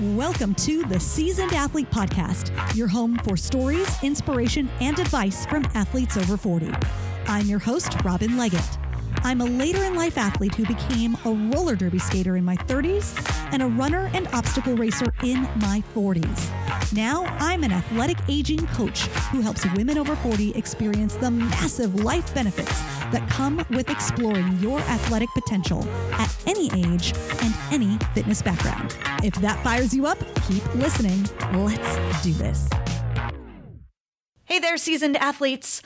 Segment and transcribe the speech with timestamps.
[0.00, 6.16] Welcome to the Seasoned Athlete Podcast, your home for stories, inspiration, and advice from athletes
[6.16, 6.72] over 40.
[7.28, 8.78] I'm your host, Robin Leggett.
[9.18, 13.16] I'm a later in life athlete who became a roller derby skater in my 30s
[13.52, 16.92] and a runner and obstacle racer in my 40s.
[16.92, 22.34] Now I'm an athletic aging coach who helps women over 40 experience the massive life
[22.34, 22.82] benefits
[23.14, 28.96] that come with exploring your athletic potential at any age and any fitness background.
[29.22, 31.24] If that fires you up, keep listening.
[31.52, 32.68] Let's do this.
[34.46, 35.80] Hey there, seasoned athletes.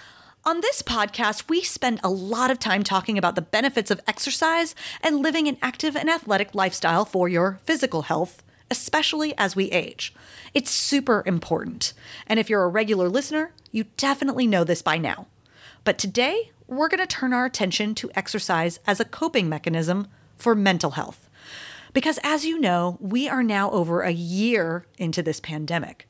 [0.47, 4.75] On this podcast, we spend a lot of time talking about the benefits of exercise
[5.03, 10.15] and living an active and athletic lifestyle for your physical health, especially as we age.
[10.55, 11.93] It's super important.
[12.27, 15.27] And if you're a regular listener, you definitely know this by now.
[15.85, 20.55] But today, we're going to turn our attention to exercise as a coping mechanism for
[20.55, 21.29] mental health.
[21.93, 26.07] Because as you know, we are now over a year into this pandemic.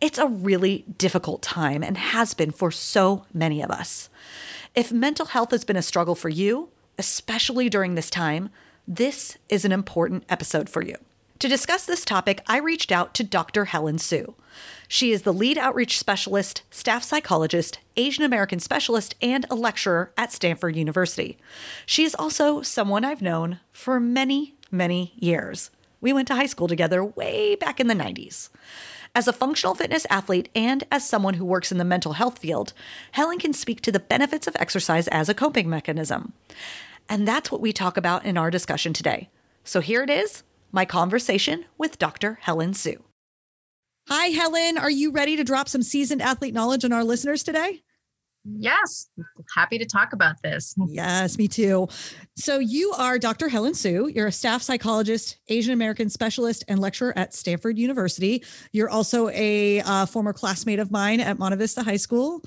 [0.00, 4.08] It's a really difficult time and has been for so many of us.
[4.74, 8.50] If mental health has been a struggle for you, especially during this time,
[8.88, 10.96] this is an important episode for you.
[11.38, 13.66] To discuss this topic, I reached out to Dr.
[13.66, 14.34] Helen Hsu.
[14.92, 20.32] She is the lead outreach specialist, staff psychologist, Asian American specialist, and a lecturer at
[20.32, 21.38] Stanford University.
[21.86, 25.70] She is also someone I've known for many, many years.
[26.02, 28.50] We went to high school together way back in the 90s.
[29.14, 32.74] As a functional fitness athlete and as someone who works in the mental health field,
[33.12, 36.34] Helen can speak to the benefits of exercise as a coping mechanism.
[37.08, 39.30] And that's what we talk about in our discussion today.
[39.64, 42.40] So here it is my conversation with Dr.
[42.42, 43.02] Helen Hsu.
[44.08, 44.78] Hi, Helen.
[44.78, 47.82] Are you ready to drop some seasoned athlete knowledge on our listeners today?
[48.44, 49.08] Yes,
[49.54, 50.74] happy to talk about this.
[50.88, 51.86] Yes, me too.
[52.34, 53.48] So, you are Dr.
[53.48, 54.10] Helen Hsu.
[54.12, 58.42] You're a staff psychologist, Asian American specialist, and lecturer at Stanford University.
[58.72, 62.42] You're also a uh, former classmate of mine at Monte Vista High School,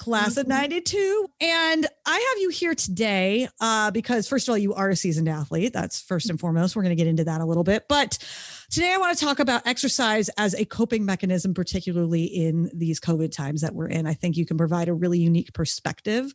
[0.00, 1.26] class of 92.
[1.40, 5.28] And I have you here today uh, because, first of all, you are a seasoned
[5.28, 5.72] athlete.
[5.72, 6.76] That's first and foremost.
[6.76, 7.86] We're going to get into that a little bit.
[7.88, 8.18] But
[8.70, 13.32] Today, I want to talk about exercise as a coping mechanism, particularly in these COVID
[13.32, 14.06] times that we're in.
[14.06, 16.32] I think you can provide a really unique perspective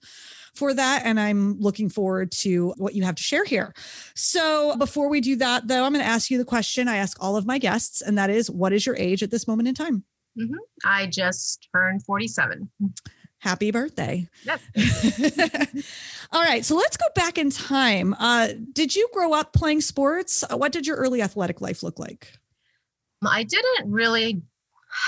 [0.53, 1.03] for that.
[1.05, 3.73] And I'm looking forward to what you have to share here.
[4.15, 7.15] So, before we do that, though, I'm going to ask you the question I ask
[7.23, 9.75] all of my guests, and that is what is your age at this moment in
[9.75, 10.03] time?
[10.37, 10.55] Mm-hmm.
[10.83, 12.69] I just turned 47
[13.45, 14.27] happy birthday.
[14.43, 14.59] Yep.
[16.31, 16.65] All right.
[16.65, 18.15] So let's go back in time.
[18.19, 20.43] Uh, did you grow up playing sports?
[20.43, 22.33] Uh, what did your early athletic life look like?
[23.25, 24.41] I didn't really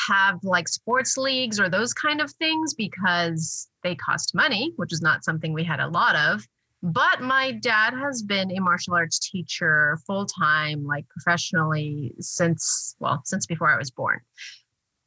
[0.07, 5.01] have like sports leagues or those kind of things because they cost money, which is
[5.01, 6.47] not something we had a lot of.
[6.83, 13.21] But my dad has been a martial arts teacher full time, like professionally, since, well,
[13.25, 14.19] since before I was born.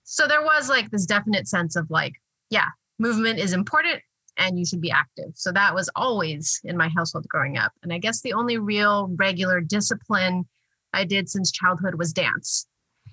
[0.03, 2.15] So there was like this definite sense of like,
[2.51, 2.67] yeah,
[3.01, 4.03] movement is important
[4.37, 5.33] and you should be active.
[5.35, 7.73] So that was always in my household growing up.
[7.83, 10.45] And I guess the only real regular discipline
[10.93, 12.67] I did since childhood was dance.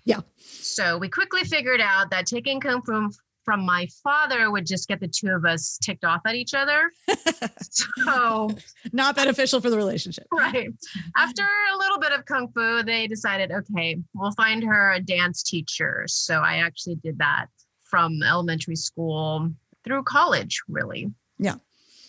[0.06, 0.22] Yeah.
[0.38, 3.10] So we quickly figured out that taking kung fu
[3.44, 6.92] from my father would just get the two of us ticked off at each other.
[7.62, 8.50] so
[8.92, 10.28] not beneficial for the relationship.
[10.34, 10.68] Right.
[11.16, 15.44] After a little bit of kung fu, they decided, okay, we'll find her a dance
[15.44, 16.04] teacher.
[16.08, 17.48] So I actually did that
[17.84, 19.52] from elementary school
[19.88, 21.12] through college, really.
[21.40, 21.56] Yeah.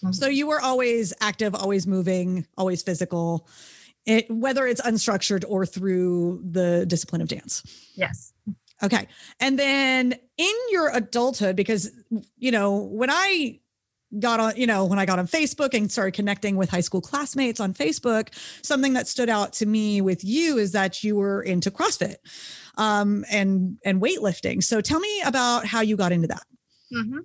[0.02, 0.12] Mm-hmm.
[0.12, 3.48] So you were always active, always moving, always physical,
[4.06, 7.62] it, whether it's unstructured or through the discipline of dance.
[7.94, 8.32] Yes.
[8.82, 9.08] Okay.
[9.40, 11.90] And then in your adulthood, because,
[12.36, 13.58] you know, when I
[14.20, 17.00] got on, you know, when I got on Facebook and started connecting with high school
[17.00, 18.28] classmates on Facebook,
[18.64, 22.16] something that stood out to me with you is that you were into CrossFit
[22.76, 24.62] um, and and weightlifting.
[24.62, 26.44] So tell me about how you got into that.
[26.94, 27.18] Mm-hmm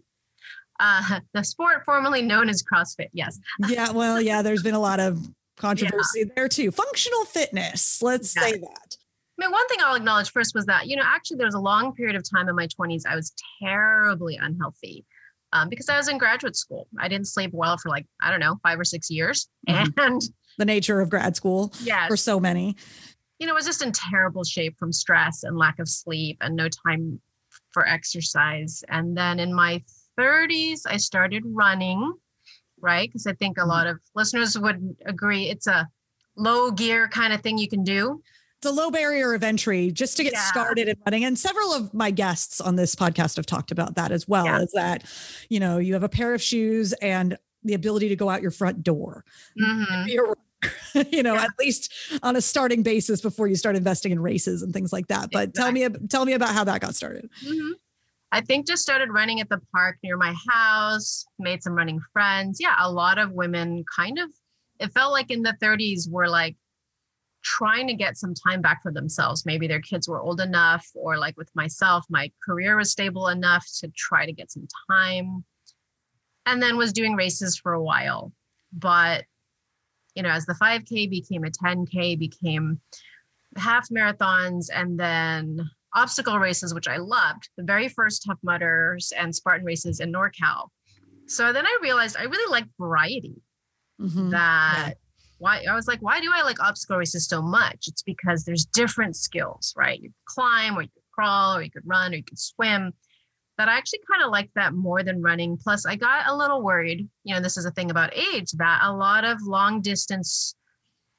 [0.80, 3.10] uh, the sport formerly known as CrossFit.
[3.14, 3.40] Yes.
[3.68, 3.92] yeah.
[3.92, 5.20] Well, yeah, there's been a lot of
[5.58, 6.26] controversy yeah.
[6.36, 6.72] there too.
[6.72, 8.42] Functional fitness, let's yeah.
[8.42, 8.98] say that.
[9.40, 11.60] I mean, one thing I'll acknowledge first was that, you know, actually there was a
[11.60, 15.06] long period of time in my 20s I was terribly unhealthy
[15.54, 16.88] um, because I was in graduate school.
[17.00, 19.48] I didn't sleep well for like, I don't know, five or six years.
[19.68, 19.92] Mm-hmm.
[20.00, 20.22] And
[20.60, 22.08] the nature of grad school yes.
[22.08, 22.76] for so many.
[23.40, 26.56] You know, I was just in terrible shape from stress and lack of sleep and
[26.56, 27.20] no time
[27.72, 28.84] for exercise.
[28.90, 29.82] And then in my
[30.20, 32.14] 30s, I started running,
[32.80, 33.10] right?
[33.10, 33.70] Because I think a mm-hmm.
[33.70, 35.88] lot of listeners would agree it's a
[36.36, 38.22] low gear kind of thing you can do.
[38.58, 40.46] It's a low barrier of entry just to get yeah.
[40.46, 41.26] started in running.
[41.26, 44.46] And several of my guests on this podcast have talked about that as well.
[44.46, 44.62] Yeah.
[44.62, 45.04] Is that,
[45.50, 48.52] you know, you have a pair of shoes and the ability to go out your
[48.52, 49.26] front door.
[49.60, 50.08] Mm-hmm.
[51.12, 51.44] you know, yeah.
[51.44, 51.92] at least
[52.24, 55.30] on a starting basis before you start investing in races and things like that.
[55.32, 55.82] But exactly.
[55.82, 57.30] tell me, tell me about how that got started.
[57.46, 57.72] Mm-hmm.
[58.34, 62.58] I think just started running at the park near my house, made some running friends.
[62.60, 64.28] Yeah, a lot of women kind of,
[64.80, 66.56] it felt like in the 30s were like
[67.44, 69.46] trying to get some time back for themselves.
[69.46, 73.68] Maybe their kids were old enough, or like with myself, my career was stable enough
[73.82, 75.44] to try to get some time.
[76.48, 78.34] And then was doing races for a while.
[78.74, 79.26] But,
[80.16, 82.82] you know, as the 5K became a 10K, became
[83.58, 89.36] half marathons, and then obstacle races, which I loved, the very first Tough Mudders and
[89.36, 90.70] Spartan races in NorCal.
[91.28, 93.36] So then I realized I really like variety.
[94.02, 94.32] Mm-hmm.
[94.32, 94.94] That yeah.
[95.38, 97.86] why I was like, why do I like obstacle races so much?
[97.88, 100.02] It's because there's different skills, right?
[100.02, 102.94] You climb or you could crawl or you could run or you could swim.
[103.60, 105.58] That I actually kind of like that more than running.
[105.58, 108.80] Plus, I got a little worried, you know, this is a thing about age that
[108.82, 110.56] a lot of long distance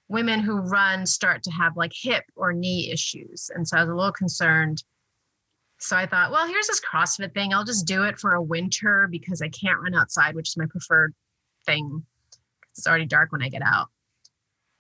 [0.08, 3.50] women who run start to have like hip or knee issues.
[3.54, 4.82] And so I was a little concerned.
[5.78, 7.52] So I thought, well, here's this CrossFit thing.
[7.52, 10.66] I'll just do it for a winter because I can't run outside, which is my
[10.66, 11.14] preferred
[11.66, 12.04] thing.
[12.76, 13.88] It's already dark when I get out.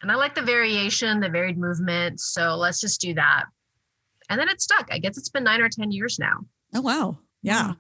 [0.02, 2.20] And I like the variation, the varied movement.
[2.20, 3.44] So let's just do that.
[4.28, 4.88] And then it stuck.
[4.90, 6.40] I guess it's been nine or 10 years now.
[6.74, 7.18] Oh, wow.
[7.42, 7.62] Yeah.
[7.62, 7.72] Mm-hmm.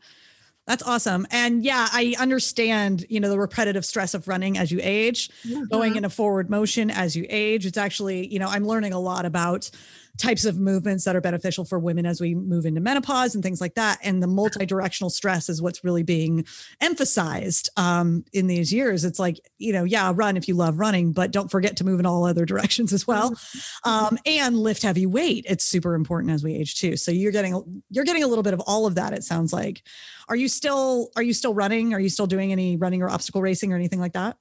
[0.64, 0.70] Mm-hmm.
[0.70, 1.26] That's awesome.
[1.30, 5.64] And yeah, I understand, you know, the repetitive stress of running as you age, mm-hmm.
[5.64, 7.66] going in a forward motion as you age.
[7.66, 9.70] It's actually, you know, I'm learning a lot about
[10.16, 13.60] types of movements that are beneficial for women as we move into menopause and things
[13.60, 13.98] like that.
[14.02, 16.46] And the multi-directional stress is what's really being
[16.80, 19.04] emphasized um, in these years.
[19.04, 21.98] It's like, you know, yeah, run if you love running, but don't forget to move
[21.98, 23.32] in all other directions as well.
[23.32, 23.90] Mm-hmm.
[23.90, 25.46] Um, and lift heavy weight.
[25.48, 26.96] It's super important as we age too.
[26.96, 29.82] So you're getting you're getting a little bit of all of that, it sounds like.
[30.28, 31.92] Are you still are you still running?
[31.92, 34.36] Are you still doing any running or obstacle racing or anything like that?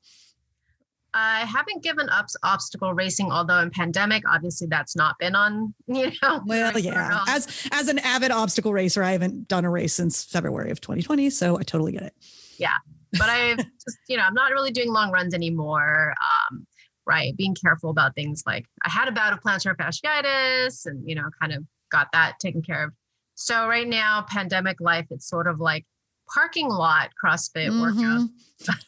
[1.14, 6.12] I haven't given up obstacle racing, although in pandemic, obviously that's not been on, you
[6.22, 6.42] know.
[6.46, 7.24] Well, yeah.
[7.28, 11.30] As as an avid obstacle racer, I haven't done a race since February of 2020,
[11.30, 12.16] so I totally get it.
[12.58, 12.78] Yeah,
[13.14, 16.14] but I've just, you know, I'm not really doing long runs anymore.
[16.52, 16.66] Um,
[17.06, 21.16] right, being careful about things like I had a bout of plantar fasciitis, and you
[21.16, 22.92] know, kind of got that taken care of.
[23.36, 25.86] So right now, pandemic life, it's sort of like
[26.34, 27.84] parking lot CrossFit mm-hmm.
[27.84, 28.30] workouts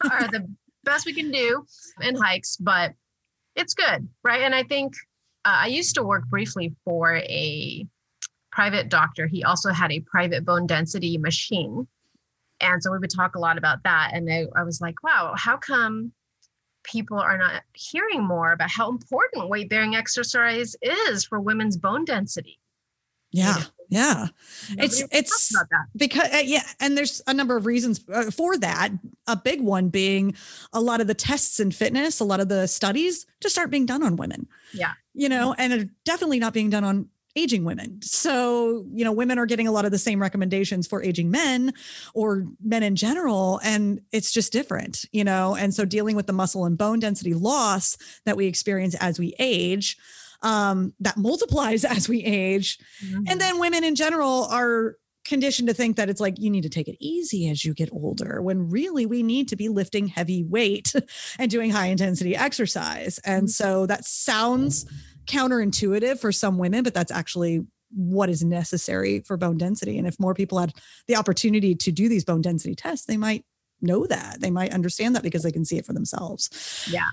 [0.12, 0.48] are the
[0.86, 1.66] best we can do
[2.02, 2.94] in hikes, but
[3.56, 4.42] it's good, right?
[4.42, 4.94] And I think
[5.44, 7.86] uh, I used to work briefly for a
[8.52, 9.28] private doctor.
[9.28, 11.88] He also had a private bone density machine.
[12.62, 14.12] And so we would talk a lot about that.
[14.14, 16.14] And I, I was like, wow, how come
[16.84, 22.06] people are not hearing more about how important weight bearing exercise is for women's bone
[22.06, 22.60] density?
[23.32, 23.64] Yeah.
[23.90, 24.28] Yeah.
[24.70, 25.56] Nobody it's it's
[25.96, 28.90] because uh, yeah, and there's a number of reasons uh, for that.
[29.28, 30.36] A big one being
[30.74, 33.86] a lot of the tests in fitness, a lot of the studies just aren't being
[33.86, 34.48] done on women.
[34.74, 34.94] Yeah.
[35.14, 38.00] You know, and are definitely not being done on aging women.
[38.02, 41.74] So, you know, women are getting a lot of the same recommendations for aging men
[42.14, 45.56] or men in general and it's just different, you know.
[45.56, 49.36] And so dealing with the muscle and bone density loss that we experience as we
[49.38, 49.98] age
[50.46, 52.78] um, that multiplies as we age.
[53.04, 53.24] Mm-hmm.
[53.28, 54.96] And then women in general are
[55.26, 57.90] conditioned to think that it's like you need to take it easy as you get
[57.92, 60.94] older when really we need to be lifting heavy weight
[61.40, 63.18] and doing high intensity exercise.
[63.26, 63.50] And mm-hmm.
[63.50, 64.86] so that sounds
[65.26, 69.98] counterintuitive for some women, but that's actually what is necessary for bone density.
[69.98, 70.74] And if more people had
[71.08, 73.46] the opportunity to do these bone density tests, they might
[73.82, 74.42] know that.
[74.42, 76.88] They might understand that because they can see it for themselves.
[76.92, 77.10] Yeah.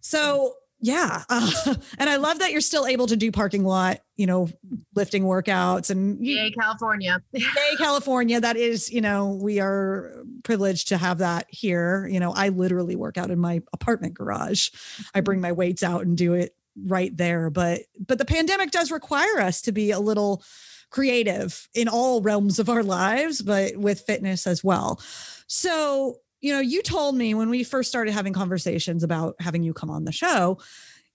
[0.00, 0.54] So
[0.84, 1.24] yeah.
[1.30, 1.50] Uh,
[1.98, 4.50] and i love that you're still able to do parking lot you know
[4.94, 7.22] lifting workouts and yay california.
[7.32, 8.38] Yay california.
[8.38, 10.12] That is you know we are
[10.42, 12.06] privileged to have that here.
[12.06, 14.68] You know i literally work out in my apartment garage.
[15.14, 17.48] I bring my weights out and do it right there.
[17.48, 20.44] But but the pandemic does require us to be a little
[20.90, 25.00] creative in all realms of our lives but with fitness as well.
[25.46, 29.72] So you know, you told me when we first started having conversations about having you
[29.72, 30.58] come on the show,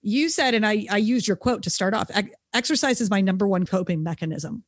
[0.02, 2.10] you said, and I, I used your quote to start off
[2.52, 4.64] exercise is my number one coping mechanism.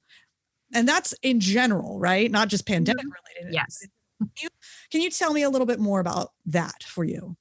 [0.72, 2.30] And that's in general, right?
[2.30, 3.40] Not just pandemic mm-hmm.
[3.40, 3.54] related.
[3.54, 3.88] Yes.
[4.20, 4.48] Can you,
[4.92, 7.36] can you tell me a little bit more about that for you?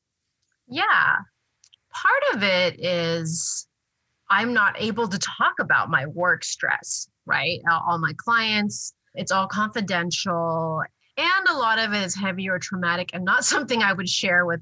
[0.68, 1.18] Yeah.
[1.94, 3.68] Part of it is
[4.32, 7.60] I'm not able to talk about my work stress, right?
[7.70, 10.82] All my clients, it's all confidential
[11.22, 14.46] and a lot of it is heavy or traumatic and not something I would share
[14.46, 14.62] with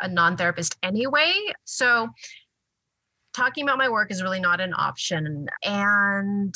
[0.00, 1.32] a non therapist anyway.
[1.64, 2.08] So,
[3.34, 5.48] talking about my work is really not an option.
[5.64, 6.54] And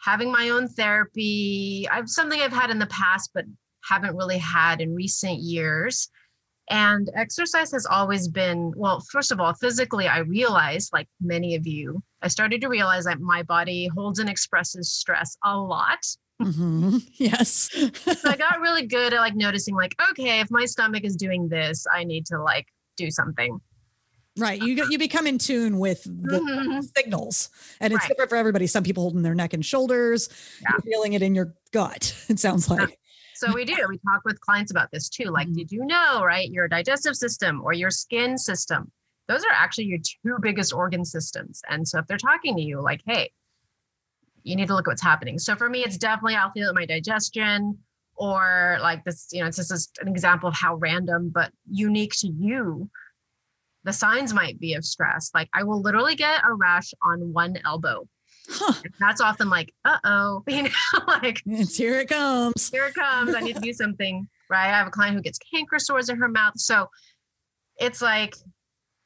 [0.00, 3.44] having my own therapy, I've something I've had in the past, but
[3.82, 6.08] haven't really had in recent years.
[6.68, 11.66] And exercise has always been, well, first of all, physically, I realized, like many of
[11.66, 15.98] you, I started to realize that my body holds and expresses stress a lot.
[16.40, 16.98] Mm-hmm.
[17.14, 17.70] Yes.
[17.72, 21.48] so I got really good at like noticing, like, okay, if my stomach is doing
[21.48, 22.66] this, I need to like
[22.96, 23.60] do something.
[24.38, 24.62] Right.
[24.62, 26.80] You you become in tune with the mm-hmm.
[26.96, 27.50] signals.
[27.80, 28.08] And it's right.
[28.08, 28.66] different for everybody.
[28.66, 30.28] Some people holding their neck and shoulders,
[30.62, 30.76] yeah.
[30.84, 32.98] feeling it in your gut, it sounds like.
[33.34, 33.74] So we do.
[33.88, 35.26] We talk with clients about this too.
[35.26, 35.56] Like, mm-hmm.
[35.56, 36.50] did you know, right?
[36.50, 38.90] Your digestive system or your skin system,
[39.28, 41.62] those are actually your two biggest organ systems.
[41.68, 43.32] And so if they're talking to you, like, hey,
[44.42, 45.38] you need to look at what's happening.
[45.38, 47.78] So for me, it's definitely I'll feel it my digestion,
[48.16, 52.28] or like this, you know, it's just an example of how random but unique to
[52.28, 52.90] you
[53.84, 55.30] the signs might be of stress.
[55.34, 58.06] Like I will literally get a rash on one elbow.
[58.48, 58.74] Huh.
[58.98, 60.70] That's often like, uh oh, you know,
[61.06, 62.70] like it's here it comes.
[62.70, 63.34] Here it comes.
[63.34, 64.28] I need to do something.
[64.48, 64.66] Right.
[64.66, 66.54] I have a client who gets canker sores in her mouth.
[66.56, 66.88] So
[67.78, 68.34] it's like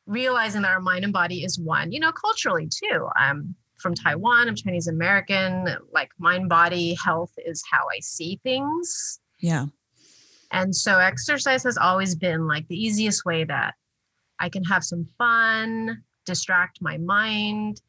[0.07, 3.09] realizing that our mind and body is one, you know, culturally too.
[3.15, 5.69] I'm from Taiwan, I'm Chinese American.
[5.93, 9.21] Like mind body health is how I see things.
[9.41, 9.67] Yeah.
[10.51, 13.75] And so exercise has always been like the easiest way that
[14.41, 17.83] I can have some fun, distract my mind,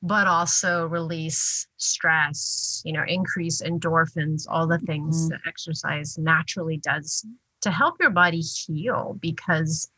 [0.00, 5.30] but also release stress, you know, increase endorphins, all the things mm-hmm.
[5.30, 7.26] that exercise naturally does
[7.62, 9.90] to help your body heal because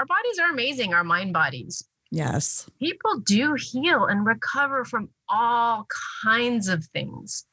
[0.00, 1.84] our bodies are amazing, our mind bodies.
[2.10, 2.68] Yes.
[2.78, 5.86] People do heal and recover from all
[6.24, 7.46] kinds of things,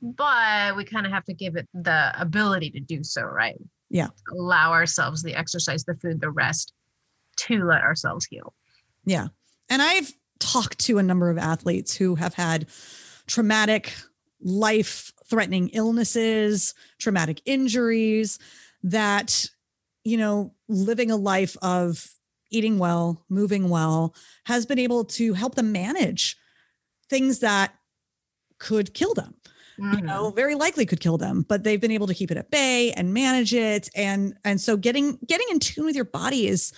[0.00, 3.60] but we kind of have to give it the ability to do so, right?
[3.88, 4.08] Yeah.
[4.30, 6.72] Allow ourselves the exercise, the food, the rest
[7.38, 8.54] to let ourselves heal.
[9.04, 9.28] Yeah.
[9.68, 12.68] And I've talked to a number of athletes who have had
[13.26, 13.92] traumatic,
[14.40, 18.38] life threatening illnesses, traumatic injuries
[18.82, 19.46] that,
[20.04, 22.08] you know, living a life of
[22.50, 24.14] eating well, moving well
[24.46, 26.36] has been able to help them manage
[27.08, 27.74] things that
[28.58, 29.34] could kill them
[29.78, 29.94] mm-hmm.
[29.94, 32.50] you know very likely could kill them but they've been able to keep it at
[32.50, 33.88] bay and manage it.
[33.94, 36.72] And and so getting getting in tune with your body is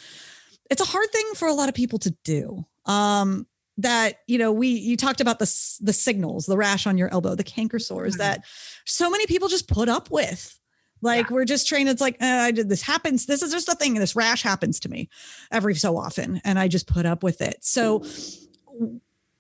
[0.70, 2.64] it's a hard thing for a lot of people to do.
[2.86, 3.46] Um
[3.78, 7.34] that you know we you talked about the the signals the rash on your elbow
[7.34, 8.44] the canker sores that
[8.84, 10.58] so many people just put up with
[11.02, 11.34] like yeah.
[11.34, 13.94] we're just trained it's like uh, i did this happens this is just a thing
[13.94, 15.08] this rash happens to me
[15.50, 18.02] every so often and i just put up with it so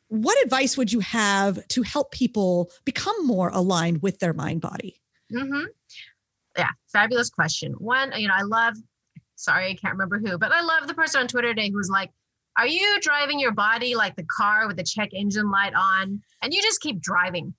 [0.08, 5.00] what advice would you have to help people become more aligned with their mind body
[5.32, 5.64] mm-hmm.
[6.58, 8.74] yeah fabulous question one you know i love
[9.42, 11.90] sorry, I can't remember who, but I love the person on Twitter today who was
[11.90, 12.10] like,
[12.56, 16.22] Are you driving your body like the car with the check engine light on?
[16.42, 17.54] And you just keep driving.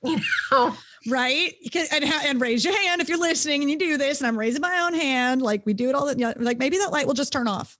[0.04, 0.20] You
[0.52, 0.76] know,
[1.08, 1.54] right?
[1.92, 4.20] And, and raise your hand if you're listening and you do this.
[4.20, 6.06] And I'm raising my own hand, like we do it all.
[6.06, 7.76] The, you know, like maybe that light will just turn off.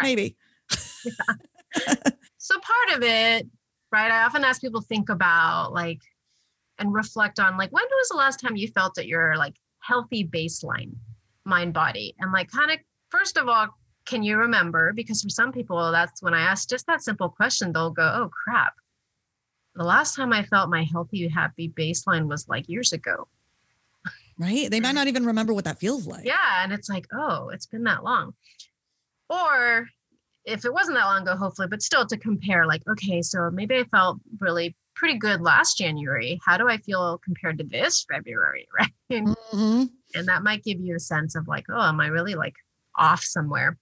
[0.00, 0.04] Right.
[0.04, 0.36] Maybe.
[2.38, 3.46] so part of it,
[3.92, 4.10] right?
[4.10, 6.00] I often ask people think about like
[6.78, 10.24] and reflect on like when was the last time you felt at your like healthy
[10.26, 10.92] baseline?
[11.48, 12.78] mind body and like kind of
[13.10, 13.66] first of all
[14.04, 17.72] can you remember because for some people that's when i ask just that simple question
[17.72, 18.74] they'll go oh crap
[19.78, 23.26] the last time i felt my healthy happy baseline was like years ago
[24.38, 27.48] right they might not even remember what that feels like yeah and it's like oh
[27.48, 28.34] it's been that long
[29.30, 29.88] or
[30.44, 33.76] if it wasn't that long ago hopefully but still to compare like okay so maybe
[33.76, 36.40] i felt really pretty good last January.
[36.44, 38.66] How do I feel compared to this February?
[39.10, 39.24] Right.
[39.24, 39.84] Mm-hmm.
[40.16, 42.56] And that might give you a sense of like, oh, am I really like
[42.94, 43.78] off somewhere?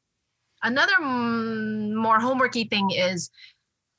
[0.62, 3.31] Another mm, more homeworky thing is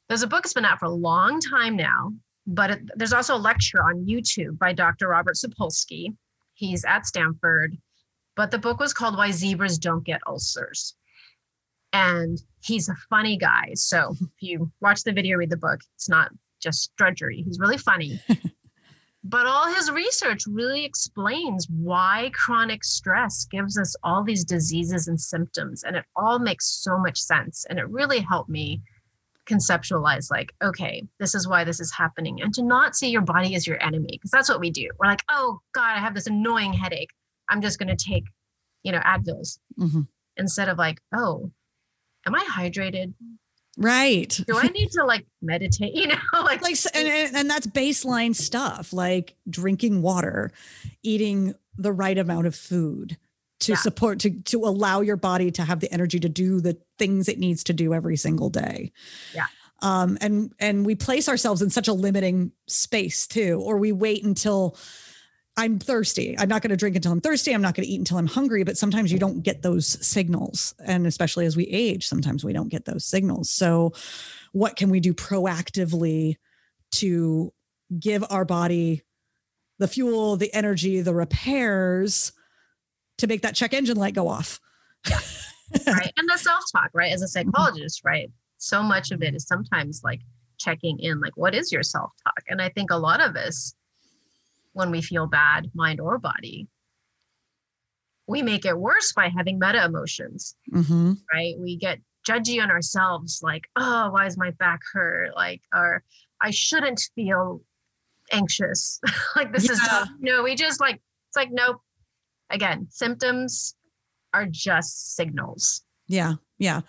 [0.07, 2.13] there's a book that's been out for a long time now,
[2.45, 5.09] but it, there's also a lecture on YouTube by Dr.
[5.09, 6.15] Robert Sapolsky.
[6.53, 7.77] He's at Stanford,
[8.35, 10.95] but the book was called Why Zebras Don't Get Ulcers.
[11.93, 13.71] And he's a funny guy.
[13.75, 17.43] So if you watch the video, read the book, it's not just drudgery.
[17.45, 18.19] He's really funny.
[19.23, 25.19] but all his research really explains why chronic stress gives us all these diseases and
[25.19, 25.83] symptoms.
[25.83, 27.65] And it all makes so much sense.
[27.69, 28.81] And it really helped me
[29.49, 33.55] conceptualize like okay this is why this is happening and to not see your body
[33.55, 36.27] as your enemy because that's what we do we're like oh god i have this
[36.27, 37.11] annoying headache
[37.49, 38.25] i'm just going to take
[38.83, 40.01] you know advils mm-hmm.
[40.37, 41.51] instead of like oh
[42.25, 43.13] am i hydrated
[43.79, 44.29] Right.
[44.47, 45.93] Do I need to like meditate?
[45.97, 50.51] You know, like like and, and that's baseline stuff like drinking water,
[51.03, 53.17] eating the right amount of food
[53.59, 53.77] to yeah.
[53.77, 57.39] support to to allow your body to have the energy to do the things it
[57.39, 58.91] needs to do every single day.
[59.33, 59.47] Yeah.
[59.81, 64.23] Um and and we place ourselves in such a limiting space too or we wait
[64.23, 64.77] until
[65.59, 66.37] I'm thirsty.
[66.37, 67.51] I'm not going to drink until I'm thirsty.
[67.51, 68.63] I'm not going to eat until I'm hungry.
[68.63, 70.75] But sometimes you don't get those signals.
[70.85, 73.49] And especially as we age, sometimes we don't get those signals.
[73.49, 73.93] So,
[74.51, 76.35] what can we do proactively
[76.91, 77.51] to
[77.99, 79.01] give our body
[79.79, 82.31] the fuel, the energy, the repairs
[83.17, 84.59] to make that check engine light go off?
[85.09, 85.19] Yeah.
[85.87, 86.13] right.
[86.17, 87.11] And the self talk, right?
[87.11, 88.31] As a psychologist, right?
[88.57, 90.21] So much of it is sometimes like
[90.57, 92.43] checking in, like, what is your self talk?
[92.47, 93.75] And I think a lot of us,
[94.73, 96.67] when we feel bad, mind or body,
[98.27, 101.13] we make it worse by having meta emotions, mm-hmm.
[101.33, 101.55] right?
[101.57, 105.35] We get judgy on ourselves, like, oh, why is my back hurt?
[105.35, 106.03] Like, or
[106.41, 107.61] I shouldn't feel
[108.31, 108.99] anxious.
[109.35, 109.71] like, this yeah.
[109.71, 110.09] is tough.
[110.19, 111.81] No, we just like, it's like, nope.
[112.49, 113.75] Again, symptoms
[114.33, 115.81] are just signals.
[116.07, 116.35] Yeah.
[116.57, 116.81] Yeah.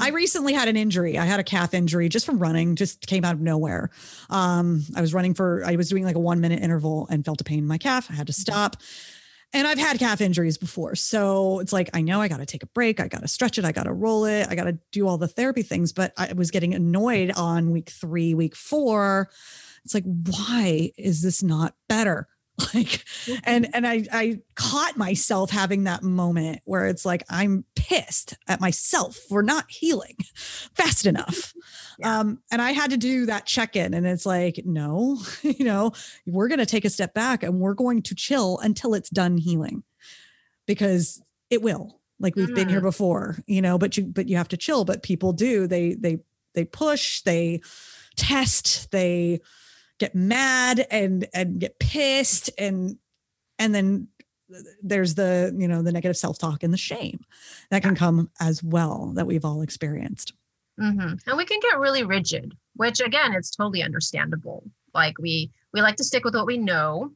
[0.00, 0.14] I mm.
[0.14, 1.18] recently had an injury.
[1.18, 3.90] I had a calf injury just from running, just came out of nowhere.
[4.30, 7.40] Um, I was running for, I was doing like a one minute interval and felt
[7.40, 8.10] a pain in my calf.
[8.10, 8.40] I had to mm-hmm.
[8.40, 8.76] stop.
[9.54, 10.94] And I've had calf injuries before.
[10.94, 13.00] So it's like, I know I got to take a break.
[13.00, 13.66] I got to stretch it.
[13.66, 14.48] I got to roll it.
[14.48, 15.92] I got to do all the therapy things.
[15.92, 19.28] But I was getting annoyed on week three, week four.
[19.84, 22.28] It's like, why is this not better?
[22.74, 23.04] like
[23.44, 28.60] and and I I caught myself having that moment where it's like I'm pissed at
[28.60, 30.16] myself for not healing
[30.74, 31.52] fast enough.
[31.98, 32.20] Yeah.
[32.20, 35.92] Um and I had to do that check-in and it's like no, you know,
[36.26, 39.36] we're going to take a step back and we're going to chill until it's done
[39.36, 39.82] healing.
[40.66, 42.00] Because it will.
[42.20, 42.54] Like we've mm.
[42.54, 42.86] been here mm-hmm.
[42.86, 45.66] before, you know, but you but you have to chill, but people do.
[45.66, 46.20] They they
[46.54, 47.60] they push, they
[48.16, 49.40] test, they
[50.02, 52.98] get mad and and get pissed and
[53.60, 54.08] and then
[54.82, 57.20] there's the you know the negative self-talk and the shame
[57.70, 60.32] that can come as well that we've all experienced.
[60.80, 61.28] Mm-hmm.
[61.28, 64.64] and we can get really rigid which again it's totally understandable.
[64.92, 67.12] Like we we like to stick with what we know.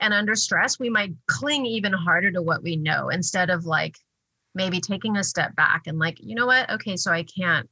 [0.00, 3.98] And under stress we might cling even harder to what we know instead of like
[4.54, 6.70] maybe taking a step back and like you know what?
[6.70, 7.68] Okay so i can't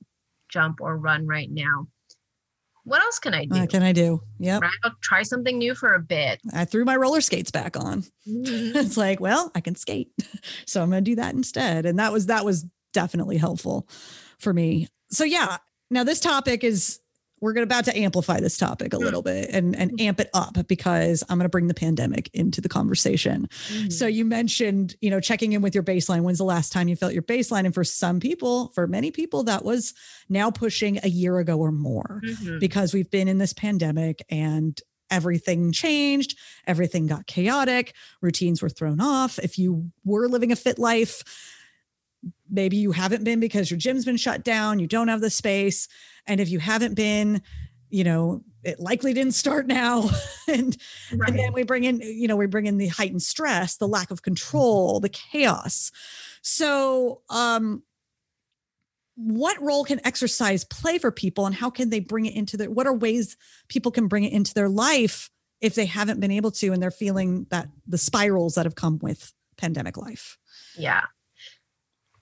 [0.51, 1.87] jump or run right now
[2.91, 3.61] what else can I do?
[3.61, 4.21] What can I do?
[4.41, 4.59] Yeah.
[4.61, 4.71] Right?
[4.83, 6.41] I'll try something new for a bit.
[6.53, 8.03] I threw my roller skates back on.
[8.27, 8.43] Mm-hmm.
[8.77, 10.11] it's like, well, I can skate.
[10.67, 11.85] So I'm going to do that instead.
[11.87, 13.89] And that was, that was definitely helpful
[14.39, 14.89] for me.
[15.11, 15.59] So yeah.
[15.91, 17.01] Now this topic is
[17.41, 20.01] we're gonna about to amplify this topic a little bit and and hmm.
[20.01, 23.49] amp it up because I'm going to bring the pandemic into the conversation.
[23.69, 23.91] Mm-hmm.
[23.91, 26.23] So you mentioned, you know, checking in with your baseline.
[26.23, 27.65] When's the last time you felt your baseline?
[27.65, 29.95] And for some people, for many people, that was
[30.29, 32.59] now pushing a year ago or more mm-hmm.
[32.59, 39.01] because we've been in this pandemic and everything changed, everything got chaotic, routines were thrown
[39.01, 39.39] off.
[39.39, 41.25] If you were living a fit life,
[42.51, 45.89] maybe you haven't been because your gym's been shut down, you don't have the space.
[46.27, 47.43] And if you haven't been,
[47.89, 50.11] you know, it likely didn't start now.
[50.49, 50.77] and,
[51.15, 51.31] right.
[51.31, 54.11] and then we bring in, you know, we bring in the heightened stress, the lack
[54.11, 55.91] of control, the chaos.
[56.43, 57.83] So, um,
[59.17, 62.71] what role can exercise play for people and how can they bring it into their
[62.71, 63.37] what are ways
[63.69, 65.29] people can bring it into their life
[65.61, 68.99] if they haven't been able to and they're feeling that the spirals that have come
[69.03, 70.39] with pandemic life
[70.79, 71.05] yeah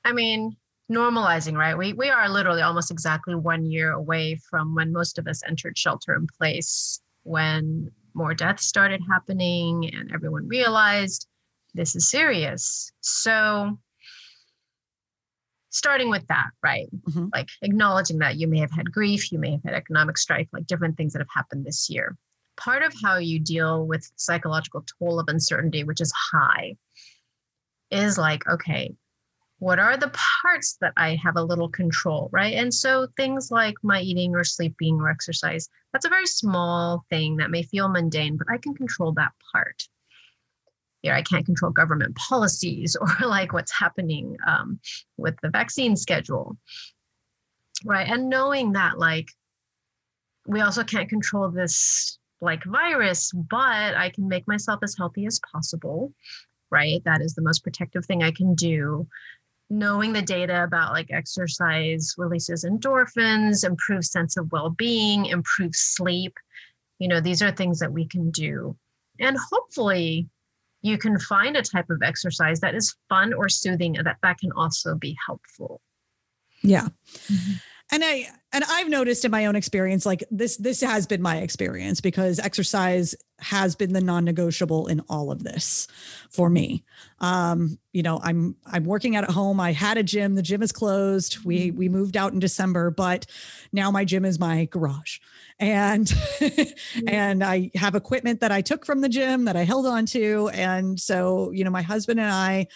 [0.09, 0.57] I mean,
[0.91, 1.77] normalizing, right?
[1.77, 5.77] We we are literally almost exactly one year away from when most of us entered
[5.77, 11.29] shelter in place, when more deaths started happening and everyone realized
[11.75, 12.91] this is serious.
[13.03, 13.79] So
[15.69, 16.89] starting with that, right?
[17.07, 17.27] Mm-hmm.
[17.35, 20.67] Like acknowledging that you may have had grief, you may have had economic strife, like
[20.67, 22.17] different things that have happened this year.
[22.57, 26.77] Part of how you deal with psychological toll of uncertainty, which is high,
[27.91, 28.95] is like, okay,
[29.59, 32.55] what are the parts that I have a little control, right?
[32.55, 37.37] And so things like my eating or sleeping or exercise, that's a very small thing
[37.37, 39.83] that may feel mundane, but I can control that part.
[41.03, 44.79] Yeah, I can't control government policies or like what's happening um,
[45.17, 46.57] with the vaccine schedule,
[47.85, 48.09] right?
[48.09, 49.29] And knowing that, like,
[50.47, 55.41] we also can't control this like virus, but I can make myself as healthy as
[55.53, 56.13] possible,
[56.71, 57.03] right?
[57.05, 59.09] That is the most protective thing I can do
[59.71, 66.35] knowing the data about like exercise releases endorphins, improves sense of well-being, improves sleep.
[66.99, 68.77] You know, these are things that we can do.
[69.21, 70.29] And hopefully
[70.83, 74.53] you can find a type of exercise that is fun or soothing that that can
[74.53, 75.81] also be helpful.
[76.63, 76.89] Yeah.
[77.27, 77.53] Mm-hmm.
[77.91, 81.39] And I and I've noticed in my own experience, like this, this has been my
[81.39, 85.87] experience because exercise has been the non-negotiable in all of this
[86.31, 86.85] for me.
[87.21, 89.61] Um, you know, I'm I'm working out at home.
[89.61, 90.35] I had a gym.
[90.35, 91.45] The gym is closed.
[91.45, 93.27] We we moved out in December, but
[93.73, 95.19] now my gym is my garage.
[95.59, 97.09] And mm-hmm.
[97.09, 100.51] and I have equipment that I took from the gym that I held on to.
[100.53, 102.67] And so, you know, my husband and I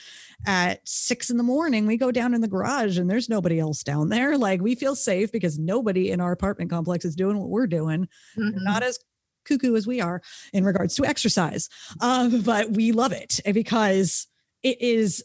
[0.45, 3.85] at six in the morning, we go down in the garage and there's nobody else
[3.85, 4.37] down there.
[4.37, 8.09] Like we feel safe because nobody in our apartment complex is doing what we're doing.
[8.37, 8.65] Mm-hmm.
[8.65, 8.99] Not as
[9.45, 10.23] cuckoo as we are
[10.53, 11.69] in regards to exercise.
[12.01, 14.27] Um, but we love it because
[14.63, 15.25] it is,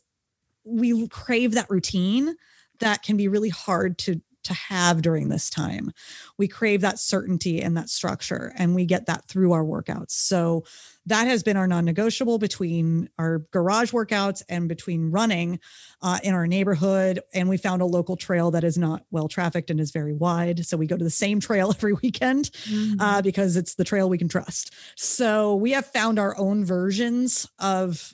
[0.64, 2.36] we crave that routine
[2.80, 5.92] that can be really hard to to have during this time.
[6.38, 10.12] We crave that certainty and that structure, and we get that through our workouts.
[10.12, 10.64] So
[11.08, 15.60] that has been our non-negotiable between our garage workouts and between running
[16.02, 17.22] uh, in our neighborhood.
[17.34, 20.66] And we found a local trail that is not well trafficked and is very wide.
[20.66, 23.00] So we go to the same trail every weekend mm-hmm.
[23.00, 24.74] uh, because it's the trail we can trust.
[24.96, 28.14] So we have found our own versions of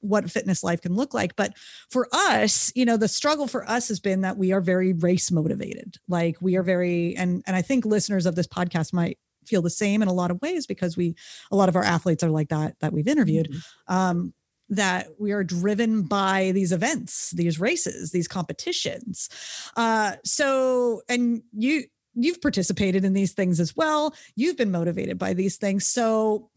[0.00, 1.36] what fitness life can look like.
[1.36, 1.52] But
[1.90, 5.30] for us, you know, the struggle for us has been that we are very race
[5.30, 5.98] motivated.
[6.08, 9.18] Like we are very, and and I think listeners of this podcast might
[9.50, 11.14] feel the same in a lot of ways because we
[11.50, 13.50] a lot of our athletes are like that that we've interviewed.
[13.50, 13.94] Mm-hmm.
[13.94, 14.34] Um,
[14.72, 19.28] that we are driven by these events, these races, these competitions.
[19.76, 21.84] Uh, so, and you
[22.14, 24.14] you've participated in these things as well.
[24.36, 25.86] You've been motivated by these things.
[25.86, 26.50] So,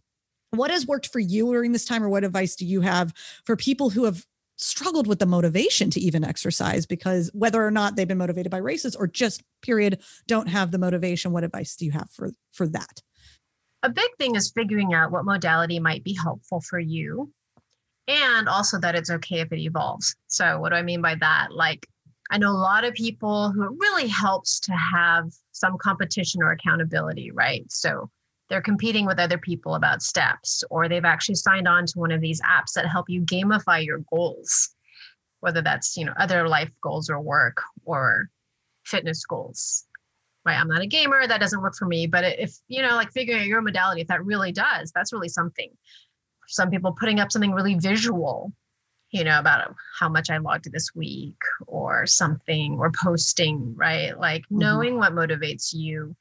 [0.51, 3.13] what has worked for you during this time or what advice do you have
[3.45, 4.23] for people who have
[4.63, 8.58] struggled with the motivation to even exercise because whether or not they've been motivated by
[8.58, 12.67] races or just period don't have the motivation what advice do you have for for
[12.67, 13.02] that?
[13.84, 17.32] A big thing is figuring out what modality might be helpful for you
[18.08, 20.15] and also that it's okay if it evolves.
[20.28, 21.49] So what do i mean by that?
[21.52, 21.88] Like
[22.32, 26.52] i know a lot of people who it really helps to have some competition or
[26.52, 27.65] accountability right?
[27.69, 28.10] So
[28.53, 32.21] they're competing with other people about steps, or they've actually signed on to one of
[32.21, 34.69] these apps that help you gamify your goals,
[35.39, 38.29] whether that's, you know, other life goals or work or
[38.85, 39.85] fitness goals.
[40.45, 40.53] Right.
[40.55, 41.25] I'm not a gamer.
[41.25, 42.05] That doesn't work for me.
[42.05, 45.29] But if, you know, like figuring out your modality, if that really does, that's really
[45.29, 45.71] something.
[46.47, 48.53] Some people putting up something really visual,
[49.09, 54.15] you know, about how much I logged this week or something or posting, right?
[54.15, 54.59] Like mm-hmm.
[54.59, 56.15] knowing what motivates you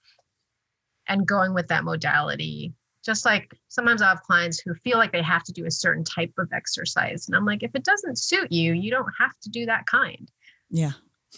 [1.13, 2.73] and going with that modality
[3.05, 6.05] just like sometimes I have clients who feel like they have to do a certain
[6.05, 7.27] type of exercise.
[7.27, 10.31] And I'm like, if it doesn't suit you, you don't have to do that kind.
[10.71, 10.93] Yeah.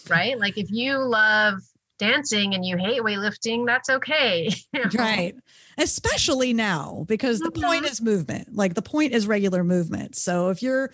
[0.09, 0.37] Right.
[0.39, 1.59] Like if you love
[1.97, 4.49] dancing and you hate weightlifting, that's okay.
[4.93, 5.33] right.
[5.77, 7.63] Especially now, because the mm-hmm.
[7.63, 8.55] point is movement.
[8.55, 10.15] Like the point is regular movement.
[10.15, 10.91] So if you're,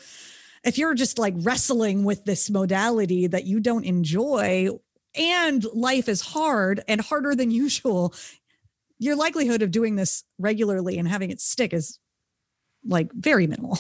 [0.64, 4.70] if you're just like wrestling with this modality that you don't enjoy
[5.16, 8.14] and life is hard and harder than usual,
[9.02, 12.00] your likelihood of doing this regularly and having it stick is
[12.86, 13.80] like very minimal.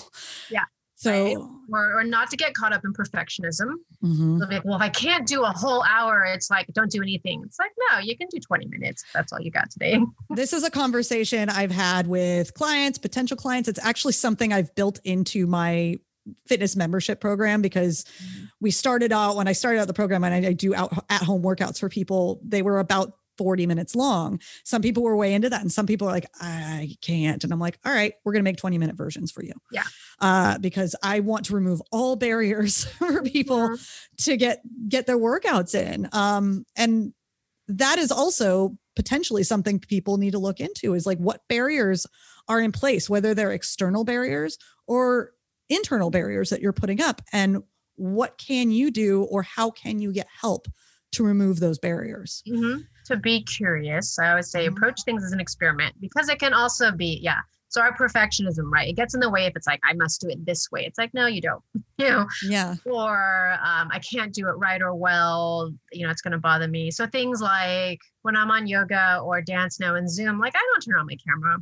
[0.49, 0.63] Yeah.
[0.95, 3.71] So, or, or not to get caught up in perfectionism.
[4.03, 4.38] Mm-hmm.
[4.38, 7.41] Like, well, if I can't do a whole hour, it's like, don't do anything.
[7.43, 9.03] It's like, no, you can do 20 minutes.
[9.12, 9.99] That's all you got today.
[10.29, 13.67] this is a conversation I've had with clients, potential clients.
[13.67, 15.99] It's actually something I've built into my
[16.45, 18.45] fitness membership program because mm-hmm.
[18.60, 21.23] we started out when I started out the program and I, I do out at
[21.23, 22.39] home workouts for people.
[22.43, 24.39] They were about 40 minutes long.
[24.63, 27.43] Some people were way into that, and some people are like, I can't.
[27.43, 29.54] And I'm like, all right, we're going to make 20 minute versions for you.
[29.71, 29.86] Yeah.
[30.19, 33.75] Uh, because I want to remove all barriers for people yeah.
[34.19, 36.08] to get get their workouts in.
[36.12, 37.13] Um, and
[37.67, 42.06] that is also potentially something people need to look into is like what barriers
[42.47, 45.32] are in place, whether they're external barriers or
[45.67, 47.23] internal barriers that you're putting up.
[47.34, 47.63] And
[47.95, 50.67] what can you do or how can you get help
[51.12, 52.43] to remove those barriers?
[52.47, 54.17] Mm-hmm to be curious.
[54.19, 54.78] I always say mm-hmm.
[54.78, 57.39] approach things as an experiment because it can also be, yeah.
[57.69, 58.89] So our perfectionism, right?
[58.89, 60.86] It gets in the way if it's like, I must do it this way.
[60.86, 61.63] It's like, no, you don't.
[61.97, 62.28] you know?
[62.43, 62.76] Yeah.
[62.86, 65.74] Or um, I can't do it right or well.
[65.93, 66.91] You know, it's going to bother me.
[66.91, 70.82] So things like when I'm on yoga or dance now in Zoom, like I don't
[70.82, 71.58] turn on my camera.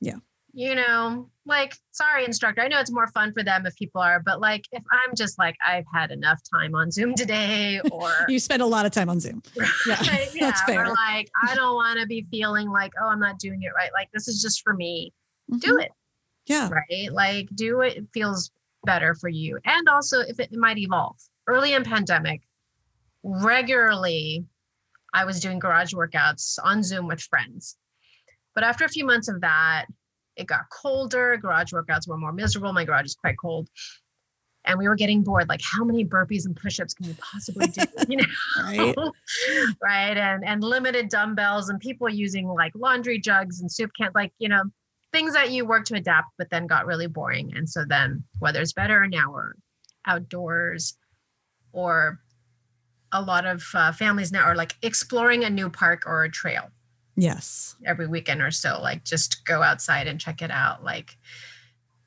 [0.00, 0.16] Yeah
[0.56, 2.62] you know, like, sorry, instructor.
[2.62, 5.38] I know it's more fun for them if people are, but like, if I'm just
[5.38, 9.10] like, I've had enough time on Zoom today, or you spend a lot of time
[9.10, 9.42] on Zoom.
[9.54, 9.68] Yeah,
[10.02, 10.86] yeah that's fair.
[10.86, 13.90] Or like, I don't want to be feeling like, oh, I'm not doing it right.
[13.92, 15.12] Like, this is just for me.
[15.52, 15.58] Mm-hmm.
[15.58, 15.92] Do it.
[16.46, 16.70] Yeah.
[16.70, 17.12] Right.
[17.12, 17.98] Like, do it.
[17.98, 18.50] It feels
[18.86, 19.58] better for you.
[19.66, 21.18] And also, if it, it might evolve.
[21.46, 22.40] Early in pandemic,
[23.22, 24.46] regularly,
[25.12, 27.76] I was doing garage workouts on Zoom with friends.
[28.54, 29.84] But after a few months of that,
[30.36, 31.36] it got colder.
[31.36, 32.72] Garage workouts were more miserable.
[32.72, 33.68] My garage is quite cold.
[34.64, 37.82] and we were getting bored like how many burpees and push-ups can you possibly do
[38.08, 38.24] you know
[38.64, 38.96] right,
[39.82, 40.16] right?
[40.16, 44.48] and and limited dumbbells and people using like laundry jugs and soup cans like you
[44.48, 44.62] know
[45.12, 48.72] things that you work to adapt but then got really boring and so then weather's
[48.72, 49.52] better now we're
[50.06, 50.96] outdoors
[51.72, 52.18] or
[53.12, 56.64] a lot of uh, families now are like exploring a new park or a trail
[57.16, 57.76] yes.
[57.84, 61.16] every weekend or so like just go outside and check it out like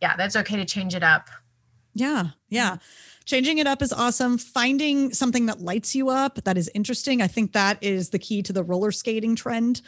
[0.01, 1.29] yeah that's okay to change it up.
[1.93, 2.77] Yeah yeah.
[3.25, 4.39] Changing it up is awesome.
[4.39, 8.41] Finding something that lights you up that is interesting i think that is the key
[8.41, 9.81] to the roller skating trend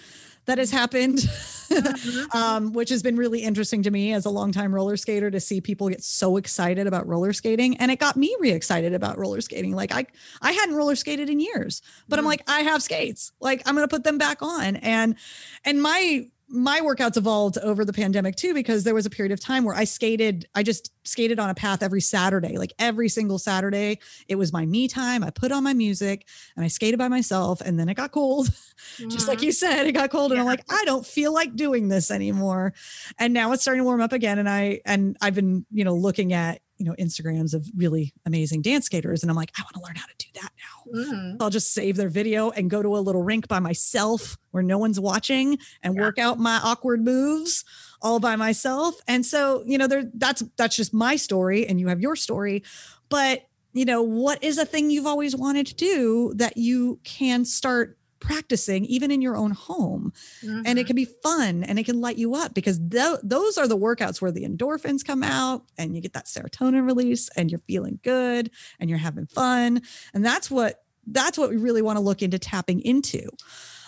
[0.45, 2.37] that has happened, mm-hmm.
[2.37, 5.61] um, which has been really interesting to me as a longtime roller skater to see
[5.61, 7.77] people get so excited about roller skating.
[7.77, 9.75] And it got me re-excited about roller skating.
[9.75, 10.05] Like I,
[10.41, 12.25] I hadn't roller skated in years, but mm-hmm.
[12.25, 13.31] I'm like, I have skates.
[13.39, 14.77] Like I'm going to put them back on.
[14.77, 15.15] And,
[15.63, 19.39] and my my workouts evolved over the pandemic too because there was a period of
[19.39, 23.39] time where I skated I just skated on a path every Saturday like every single
[23.39, 27.07] Saturday it was my me time I put on my music and I skated by
[27.07, 29.09] myself and then it got cold mm-hmm.
[29.09, 29.45] just like mm-hmm.
[29.45, 30.35] you said it got cold yeah.
[30.35, 32.73] and I'm like I don't feel like doing this anymore
[33.17, 35.95] and now it's starting to warm up again and I and I've been you know
[35.95, 39.75] looking at you know instagrams of really amazing dance skaters and i'm like i want
[39.75, 41.37] to learn how to do that now mm-hmm.
[41.39, 44.79] i'll just save their video and go to a little rink by myself where no
[44.79, 46.01] one's watching and yeah.
[46.01, 47.63] work out my awkward moves
[48.01, 51.87] all by myself and so you know there that's that's just my story and you
[51.87, 52.63] have your story
[53.09, 57.45] but you know what is a thing you've always wanted to do that you can
[57.45, 60.61] start practicing even in your own home mm-hmm.
[60.65, 60.87] and it mm-hmm.
[60.87, 64.21] can be fun and it can light you up because th- those are the workouts
[64.21, 68.49] where the endorphins come out and you get that serotonin release and you're feeling good
[68.79, 69.81] and you're having fun
[70.13, 73.27] and that's what that's what we really want to look into tapping into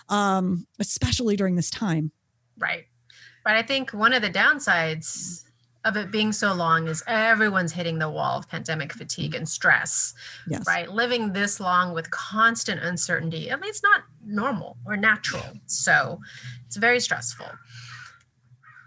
[0.10, 2.12] um especially during this time
[2.58, 2.86] right
[3.46, 5.44] but i think one of the downsides
[5.86, 10.14] of it being so long is everyone's hitting the wall of pandemic fatigue and stress.
[10.48, 10.64] Yes.
[10.66, 10.90] Right.
[10.90, 15.44] Living this long with constant uncertainty, I mean, it's not normal or natural.
[15.66, 16.22] So
[16.66, 17.48] it's very stressful.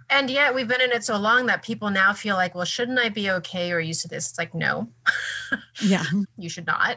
[0.08, 2.98] And yet we've been in it so long that people now feel like, well, shouldn't
[2.98, 4.30] I be okay or used to this?
[4.30, 4.88] It's like, no.
[5.82, 6.04] Yeah.
[6.38, 6.96] you should not.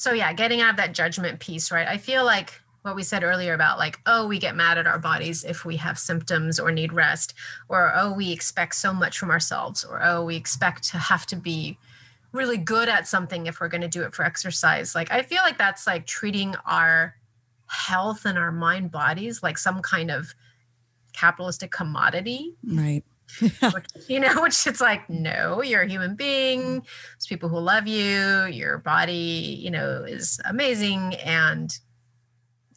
[0.00, 1.86] so yeah getting out of that judgment piece right?
[1.86, 4.98] I feel like what we said earlier about like oh we get mad at our
[4.98, 7.34] bodies if we have symptoms or need rest
[7.68, 11.36] or oh we expect so much from ourselves or oh we expect to have to
[11.36, 11.76] be
[12.32, 14.94] really good at something if we're going to do it for exercise.
[14.94, 17.14] Like i feel like that's like treating our
[17.66, 20.34] health and our mind bodies like some kind of
[21.12, 22.54] capitalistic commodity.
[22.64, 23.04] Right
[24.08, 26.80] you know, which it's like, no, you're a human being.
[26.80, 28.46] There's people who love you.
[28.46, 31.14] Your body, you know, is amazing.
[31.14, 31.70] And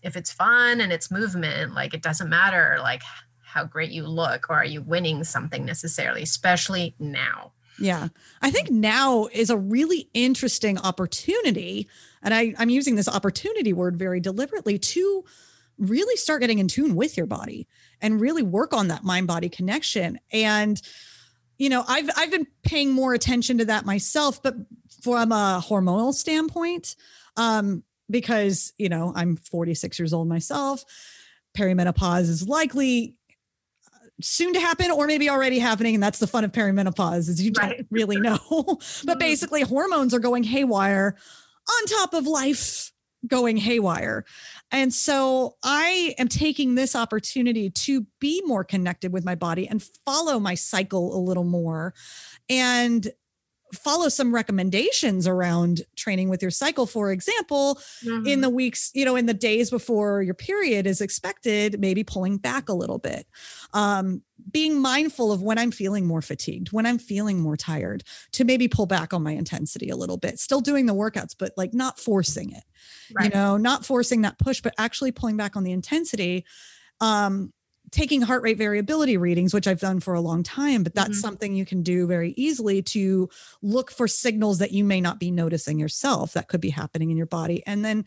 [0.01, 3.01] if it's fun and it's movement, like it doesn't matter like
[3.41, 7.53] how great you look or are you winning something necessarily, especially now.
[7.79, 8.09] Yeah.
[8.41, 11.87] I think now is a really interesting opportunity.
[12.21, 15.23] And I, I'm using this opportunity word very deliberately to
[15.77, 17.67] really start getting in tune with your body
[18.03, 20.79] and really work on that mind body connection and
[21.57, 24.53] you know i've i've been paying more attention to that myself but
[25.01, 26.95] from a hormonal standpoint
[27.37, 30.83] um because you know i'm 46 years old myself
[31.57, 33.15] perimenopause is likely
[34.21, 35.95] soon to happen or maybe already happening.
[35.95, 38.37] And that's the fun of perimenopause is you don't really know.
[39.05, 39.19] but Mhm.
[39.19, 41.15] basically hormones are going haywire
[41.67, 42.91] on top of life
[43.27, 44.23] going haywire.
[44.73, 49.83] And so I am taking this opportunity to be more connected with my body and
[50.03, 51.93] follow my cycle a little more.
[52.49, 53.07] And
[53.73, 56.85] follow some recommendations around training with your cycle.
[56.85, 58.41] For example, in Mhm.
[58.41, 62.69] the weeks, you know, in the days before your period is expected, maybe pulling back
[62.69, 63.27] a little bit.
[63.73, 68.43] Um, being mindful of when I'm feeling more fatigued, when I'm feeling more tired, to
[68.43, 70.37] maybe pull back on my intensity a little bit.
[70.39, 72.63] Still doing the workouts, but like not forcing it,
[73.21, 76.45] you know, not forcing that push, but actually pulling back on the intensity.
[76.99, 77.53] Um,
[77.93, 81.21] taking heart rate variability readings, which I've done for a long time, but that's Mhm.
[81.21, 83.29] something you can do very easily to
[83.61, 87.17] look for signals that you may not be noticing yourself that could be happening in
[87.17, 87.63] your body.
[87.67, 88.05] And then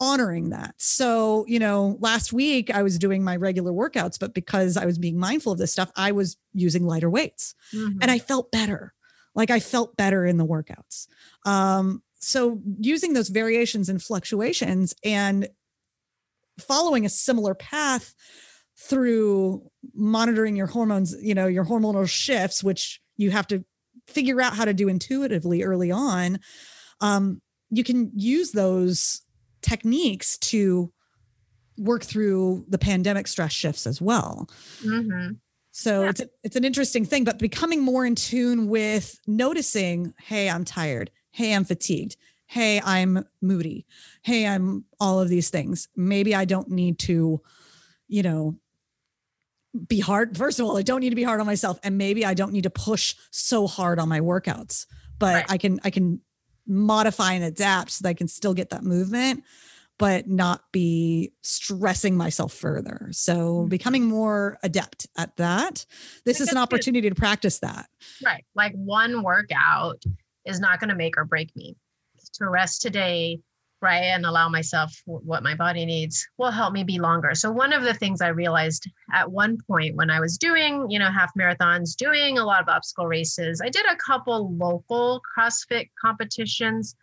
[0.00, 0.76] honoring that.
[0.78, 4.96] So, you know, last week I was doing my regular workouts, but because I was
[4.98, 7.98] being mindful of this stuff, I was using lighter weights Mhm.
[8.00, 8.94] and I felt better.
[9.34, 11.08] Like I felt better in the workouts.
[11.44, 15.48] Um, so using those variations and fluctuations and
[16.60, 18.14] following a similar path
[18.78, 23.64] through monitoring your hormones, you know, your hormonal shifts, which you have to
[24.06, 26.38] figure out how to do intuitively early on.
[27.00, 29.22] Um, you can use those
[29.62, 30.92] techniques to
[31.76, 34.48] work through the pandemic stress shifts as well.
[34.82, 35.38] Mhm.
[35.72, 36.10] So Yeah.
[36.10, 40.64] it's a, it's an interesting thing, but becoming more in tune with noticing, hey, I'm
[40.64, 41.10] tired.
[41.30, 42.16] Hey, I'm fatigued.
[42.46, 43.86] Hey, I'm moody.
[44.22, 45.88] Hey, I'm all of these things.
[45.94, 47.40] Maybe I don't need to,
[48.08, 48.58] you know,
[49.86, 50.36] be hard.
[50.36, 52.52] First of all, I don't need to be hard on myself, and maybe I don't
[52.52, 54.86] need to push so hard on my workouts.
[55.18, 55.46] But Right.
[55.48, 56.20] I can I can
[56.66, 59.42] modify and adapt so that I can still get that movement,
[59.98, 63.08] but not be stressing myself further.
[63.12, 63.68] So Mhm.
[63.68, 65.86] becoming more adept at that.
[66.24, 66.62] This is an that's good.
[66.74, 67.88] opportunity to practice that.
[68.24, 68.44] Right.
[68.54, 70.02] Like one workout
[70.44, 71.76] is not going to make or break me.
[72.34, 73.40] To rest today,
[73.80, 77.34] right, and allow myself w- what my body needs will help me be longer.
[77.34, 80.98] So one of the things I realized at one point when I was doing, you
[80.98, 85.88] know, half marathons, doing a lot of obstacle races, I did a couple local CrossFit
[86.00, 86.96] competitions,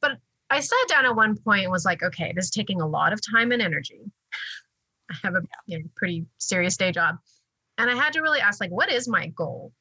[0.00, 0.12] but
[0.50, 3.12] I sat down at one point and was like, okay, this is taking a lot
[3.12, 4.00] of time and energy.
[5.10, 7.16] I have a you know, pretty serious day job.
[7.78, 9.72] And I had to really ask, like, what is my goal?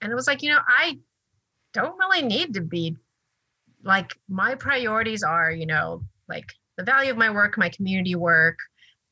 [0.00, 0.98] And it was like, you know, I
[1.72, 2.96] don't really need to be
[3.84, 8.58] like my priorities are, you know, like the value of my work, my community work,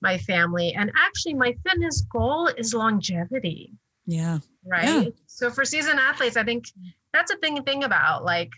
[0.02, 0.74] my family.
[0.74, 3.72] And actually, my fitness goal is longevity,
[4.06, 4.38] Yeah.
[4.64, 5.12] right?
[5.26, 6.66] So for seasoned athletes, I think
[7.12, 8.24] that's a thing to think about.
[8.24, 8.50] Like,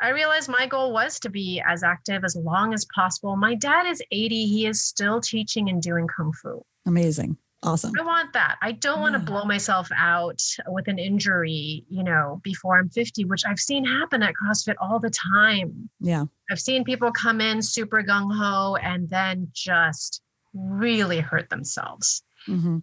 [0.00, 3.34] I realized my goal was to be as active as long as possible.
[3.36, 6.64] My dad is 80, he is still teaching and doing Kung Fu.
[6.86, 7.36] Amazing.
[7.64, 7.92] Awesome.
[7.98, 8.56] I want that.
[8.62, 13.24] I don't want to blow myself out with an injury, you know, before I'm 50,
[13.24, 15.90] which I've seen happen at CrossFit all the time.
[16.00, 16.26] Yeah.
[16.50, 20.22] I've seen people come in super gung ho and then just
[20.54, 22.22] really hurt themselves.
[22.46, 22.78] hmm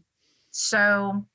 [0.51, 1.25] So,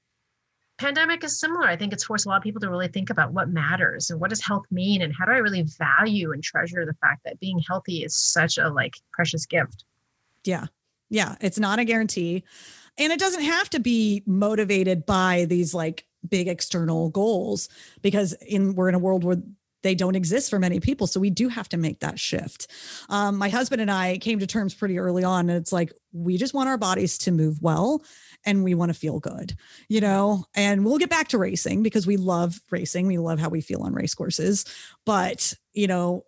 [0.76, 1.66] pandemic is similar.
[1.66, 4.20] I think it's forced a lot of people to really think about what matters and
[4.20, 7.40] what does health mean and how do I really value and treasure the fact that
[7.40, 9.84] being healthy is such a like precious gift.
[10.44, 10.66] Yeah.
[11.08, 11.36] Yeah.
[11.40, 12.44] It's not a guarantee.
[12.98, 17.68] And it doesn't have to be motivated by these like big external goals
[18.02, 19.38] because in we're in a world where
[19.82, 21.06] they don't exist for many people.
[21.06, 22.66] So we do have to make that shift.
[23.08, 25.48] Um, my husband and I came to terms pretty early on.
[25.48, 28.02] And it's like, we just want our bodies to move well
[28.44, 29.54] and we want to feel good,
[29.88, 33.06] you know, and we'll get back to racing because we love racing.
[33.06, 34.64] We love how we feel on race courses.
[35.06, 36.24] But, you know,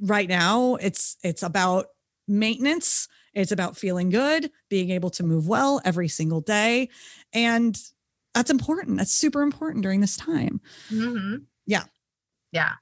[0.00, 1.86] right now it's it's about
[2.26, 6.88] maintenance it's about feeling good being able to move well every single day
[7.32, 7.80] and
[8.34, 11.84] that's important that's super important during this time hmm Yeah.
[12.52, 12.72] Yeah.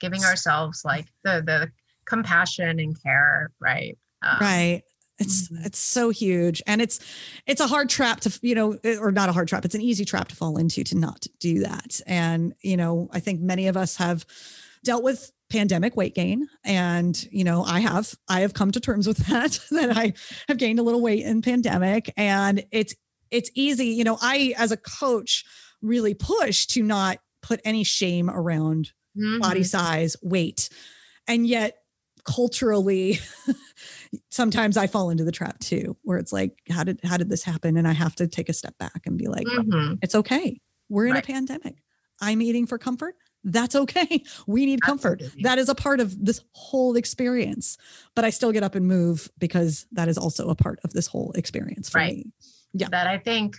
[0.00, 1.70] Giving ourselves like the the
[2.04, 3.96] compassion and care, right?
[4.22, 4.82] Um, right
[5.18, 5.66] it's Mhm.
[5.66, 7.00] it's so huge and it's
[7.46, 9.80] it's a hard trap to you know eh, or not a hard trap it's an
[9.80, 13.66] easy trap to fall into to not do that and you know i think many
[13.66, 14.26] of us have
[14.84, 19.06] dealt with pandemic weight gain and you know i have i have come to terms
[19.06, 20.12] with that that i
[20.48, 22.94] have gained a little weight in pandemic and it's
[23.30, 25.44] it's easy you know i as a coach
[25.82, 28.92] really push to not put any shame around
[29.40, 29.66] body mhm.
[29.66, 30.68] size, weight.
[31.26, 31.76] And yet
[32.24, 33.18] culturally
[34.30, 37.44] sometimes I fall into the trap too, where it's like, how did how did this
[37.44, 37.76] happen?
[37.76, 39.98] And I have to take a step back and be like, Mhm.
[40.02, 40.60] it's okay.
[40.88, 41.24] We're in Right.
[41.24, 41.76] a pandemic.
[42.20, 43.14] I'm eating for comfort.
[43.46, 44.22] That's okay.
[44.46, 45.20] We need comfort.
[45.22, 45.42] Absolutely.
[45.44, 47.78] That is a part of this whole experience.
[48.14, 51.06] But I still get up and move because that is also a part of this
[51.06, 52.16] whole experience for Right.
[52.16, 52.32] me.
[52.74, 52.88] Yeah.
[52.90, 53.56] That I think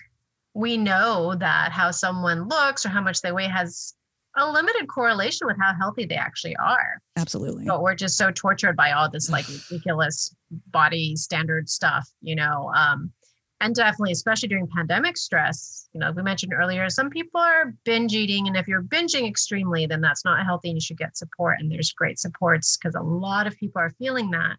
[0.53, 3.93] we know that how someone looks or how much they weigh has
[4.35, 7.01] a limited correlation with how healthy they actually are.
[7.15, 7.65] Absolutely.
[7.65, 10.35] But we're just so tortured by all this like ridiculous
[10.71, 12.71] body standard stuff, you know.
[12.75, 13.11] Um,
[13.59, 18.13] and definitely, especially during pandemic stress, you know, we mentioned earlier, some people are binge
[18.13, 18.47] eating.
[18.47, 21.59] And if you're binging extremely, then that's not healthy and you should get support.
[21.59, 24.57] And there's great supports because a lot of people are feeling that.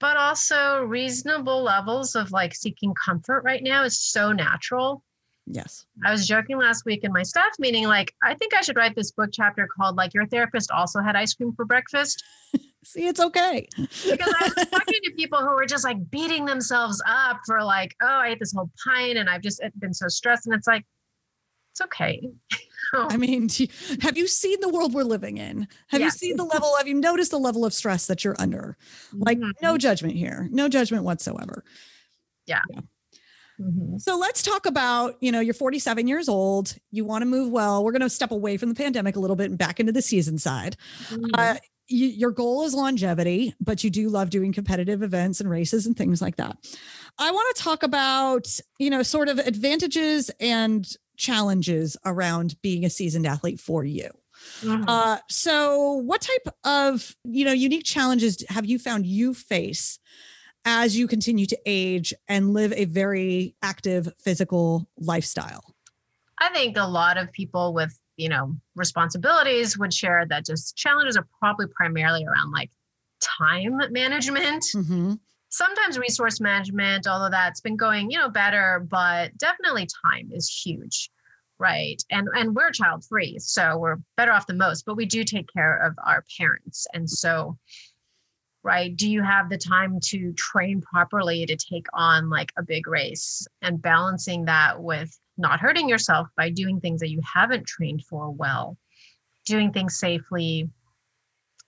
[0.00, 5.04] But also, reasonable levels of like seeking comfort right now is so natural
[5.52, 5.84] Yes.
[6.04, 8.94] I was joking last week in my staff meeting, like, I think I should write
[8.94, 12.22] this book chapter called like Your Therapist Also Had Ice Cream for Breakfast.
[12.84, 13.68] See, it's okay.
[13.76, 17.94] Because I was talking to people who were just like beating themselves up for like,
[18.02, 20.46] oh, I ate this whole pint and I've just been so stressed.
[20.46, 20.84] And it's like,
[21.72, 22.22] it's okay.
[22.94, 23.48] I mean,
[24.00, 25.68] have you seen the world we're living in?
[25.88, 26.74] Have you seen the level?
[26.76, 28.76] Have you noticed the level of stress that you're under?
[29.12, 29.50] Like, mm-hmm.
[29.62, 31.62] no judgment here, no judgment whatsoever.
[32.46, 32.62] Yeah.
[32.70, 32.80] yeah.
[33.60, 33.98] Mm-hmm.
[33.98, 37.84] So let's talk about, you know, you're 47 years old, you want to move well.
[37.84, 40.02] We're going to step away from the pandemic a little bit and back into the
[40.02, 40.76] season side.
[41.10, 41.30] Mm-hmm.
[41.34, 41.56] Uh,
[41.90, 45.96] you, your goal is longevity, but you do love doing competitive events and races and
[45.96, 46.56] things like that.
[47.18, 48.46] I want to talk about,
[48.78, 50.86] you know, sort of advantages and
[51.16, 54.08] challenges around being a seasoned athlete for you.
[54.62, 54.84] Mm-hmm.
[54.88, 59.98] Uh, so what type of, you know, unique challenges have you found you face
[60.64, 65.74] as you continue to age and live a very active physical lifestyle?
[66.38, 71.16] I think a lot of people with, you know, responsibilities would share that just challenges
[71.16, 72.70] are probably primarily around like
[73.20, 74.64] time management.
[74.74, 75.14] Mm-hmm.
[75.48, 81.10] Sometimes resource management, although that's been going, you know, better, but definitely time is huge.
[81.58, 82.02] Right.
[82.10, 85.52] And and we're child free, so we're better off than most, but we do take
[85.52, 86.86] care of our parents.
[86.94, 87.58] And so
[88.62, 88.94] right?
[88.94, 93.46] Do you have the time to train properly to take on like a big race
[93.62, 98.30] and balancing that with not hurting yourself by doing things that you haven't trained for
[98.30, 98.76] well,
[99.46, 100.68] doing things safely.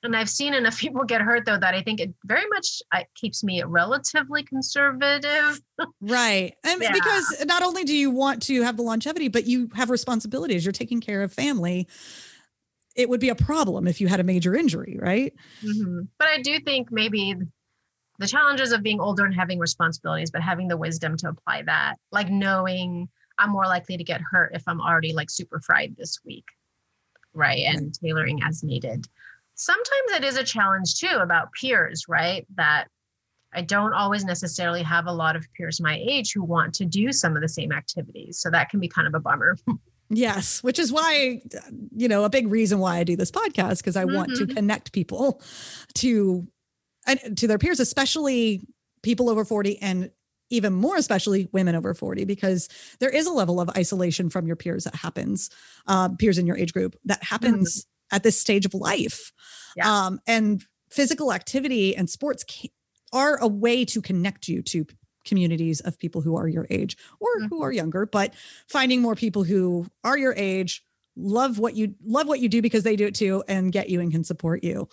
[0.05, 3.05] And I've seen enough people get hurt though that I think it very much uh,
[3.15, 5.61] keeps me relatively conservative.
[6.01, 6.55] right.
[6.65, 6.93] And yeah.
[6.93, 10.65] because not only do you want to have the longevity, but you have responsibilities.
[10.65, 11.89] You're taking care of family
[12.95, 15.33] it would be a problem if you had a major injury, right?
[15.63, 16.03] Mm-hmm.
[16.19, 17.35] But I do think maybe
[18.19, 21.97] the challenges of being older and having responsibilities, but having the wisdom to apply that,
[22.11, 23.09] like knowing
[23.39, 26.45] I'm more likely to get hurt if I'm already like super fried this week,
[27.35, 27.65] right?
[27.67, 29.07] And tailoring as needed.
[29.55, 32.47] Sometimes it is a challenge too about peers, right?
[32.57, 32.89] That
[33.55, 37.13] I don't always necessarily have a lot of peers my age who want to do
[37.13, 38.39] some of the same activities.
[38.39, 39.57] So that can be kind of a bummer.
[40.15, 41.41] Yes, which is why,
[41.97, 44.15] you know, a big reason why I do this podcast because I mm-hmm.
[44.15, 44.55] want to mm-hmm.
[44.55, 45.41] connect people
[45.95, 46.47] to
[47.37, 48.61] to their peers, especially
[49.03, 50.11] people over 40 and
[50.53, 52.69] even more especially women over 40 because
[53.01, 55.51] there is a level of isolation from your peers that happens
[55.87, 58.17] uh, peers in your age group that happens mm-hmm.
[58.17, 59.33] at this stage of life
[59.77, 60.07] yeah.
[60.07, 62.45] um, and physical activity and sports
[63.13, 64.87] are a way to connect you to
[65.25, 67.47] communities of people who are your age or mm-hmm.
[67.47, 68.35] who are younger but
[68.69, 70.85] finding more people who are your age
[71.17, 74.01] love what you love what you do because they do it too and get you
[74.01, 74.89] and can support you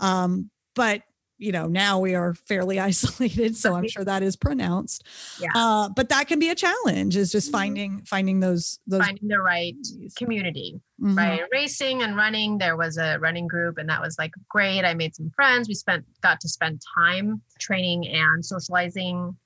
[0.00, 1.02] um but
[1.42, 5.04] you know now we are fairly isolated so i'm sure that is pronounced
[5.40, 5.48] yeah.
[5.54, 7.58] uh but that can be a challenge is just mm-hmm.
[7.58, 9.76] finding finding those those finding the right
[10.16, 11.16] community mm-hmm.
[11.16, 14.94] right racing and running there was a running group and that was like great i
[14.94, 19.36] made some friends we spent got to spend time training and socializing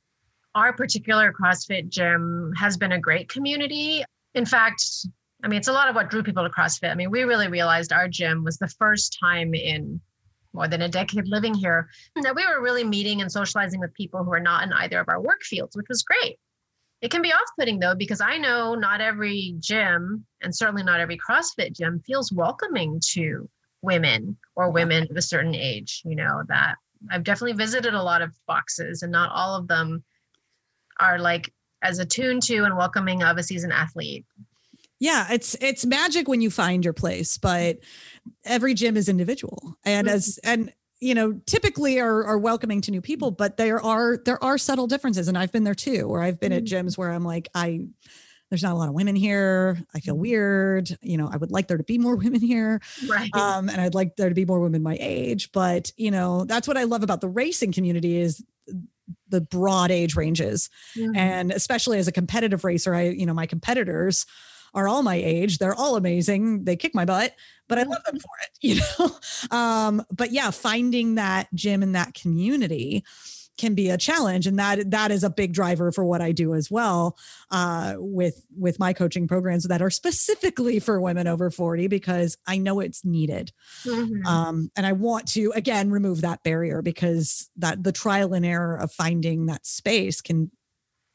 [0.57, 4.03] our particular CrossFit gym has been a great community.
[4.35, 4.83] In fact,
[5.45, 6.91] I mean, it's a lot of what drew people to CrossFit.
[6.91, 10.01] I mean, we really realized our gym was the first time in
[10.57, 11.89] more than a decade living here
[12.21, 15.09] that we were really meeting and socializing with people who are not in either of
[15.09, 16.39] our work fields, which was great.
[17.03, 20.99] It can be off putting though, because I know not every gym and certainly not
[20.99, 23.49] every CrossFit gym feels welcoming to
[23.83, 26.03] women or women of a certain age.
[26.05, 26.77] You know, that
[27.11, 30.03] I've definitely visited a lot of boxes and not all of them
[30.99, 31.53] are like
[31.83, 34.25] as attuned to and welcoming of a seasoned athlete.
[34.99, 37.79] Yeah, it's it's magic when you find your place, but
[38.45, 39.77] every gym is individual.
[39.85, 40.17] And mm-hmm.
[40.17, 44.43] as and you know, typically are are welcoming to new people, but there are there
[44.43, 45.29] are subtle differences.
[45.29, 46.79] And I've been there too, where I've been mm-hmm.
[46.79, 47.87] at gyms where I'm like, I
[48.51, 49.79] there's not a lot of women here.
[49.95, 50.23] I feel mm-hmm.
[50.23, 50.97] weird.
[51.03, 52.81] You know, I would like there to be more women here.
[53.09, 53.35] Right.
[53.35, 55.51] Um, and I'd like there to be more women my age.
[55.53, 58.43] But, you know, that's what I love about the racing community is
[59.29, 61.15] the broad age ranges mm-hmm.
[61.15, 64.27] and especially as a competitive racer i you know my competitors
[64.75, 67.35] are all my age they're all amazing they kick my butt
[67.69, 71.95] but i love them for it you know um but yeah finding that gym and
[71.95, 73.05] that community
[73.59, 76.55] can be a challenge and that that is a big driver for what i do
[76.55, 77.17] as well
[77.51, 82.59] uh, with with my coaching programs that are specifically for women over 40 because i
[82.59, 83.53] know it's needed
[83.87, 84.27] Mhm.
[84.27, 88.77] um, and i want to again remove that barrier because that the trial and error
[88.77, 90.51] of finding that space can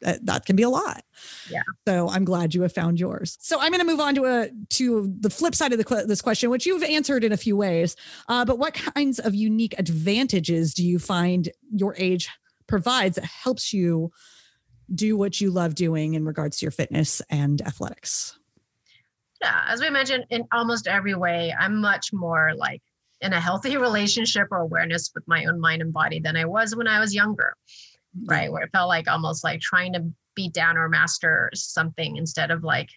[0.02, 1.04] that, that can be a lot.
[1.50, 1.62] Yeah.
[1.88, 3.38] so i'm glad you have found yours.
[3.42, 6.22] So i'm going to move on to a to the flip side of the, this
[6.22, 7.96] question which you've answered in a few ways.
[8.28, 12.30] Uh, but what kinds of unique advantages do you find your age
[12.68, 14.12] provides that helps you
[14.94, 18.38] do what you love doing in regards to your fitness and athletics?
[19.42, 22.82] Yeah, as we mentioned, in almost every way, I'm much more like
[23.22, 26.76] in a healthy relationship or awareness with my own mind and body than I was
[26.76, 27.54] when I was younger,
[28.26, 28.52] right?
[28.52, 30.06] Where it felt like almost like trying to
[30.36, 32.90] beat down or master something instead of like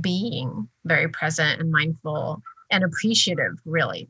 [0.00, 4.08] being very present and mindful and appreciative, really.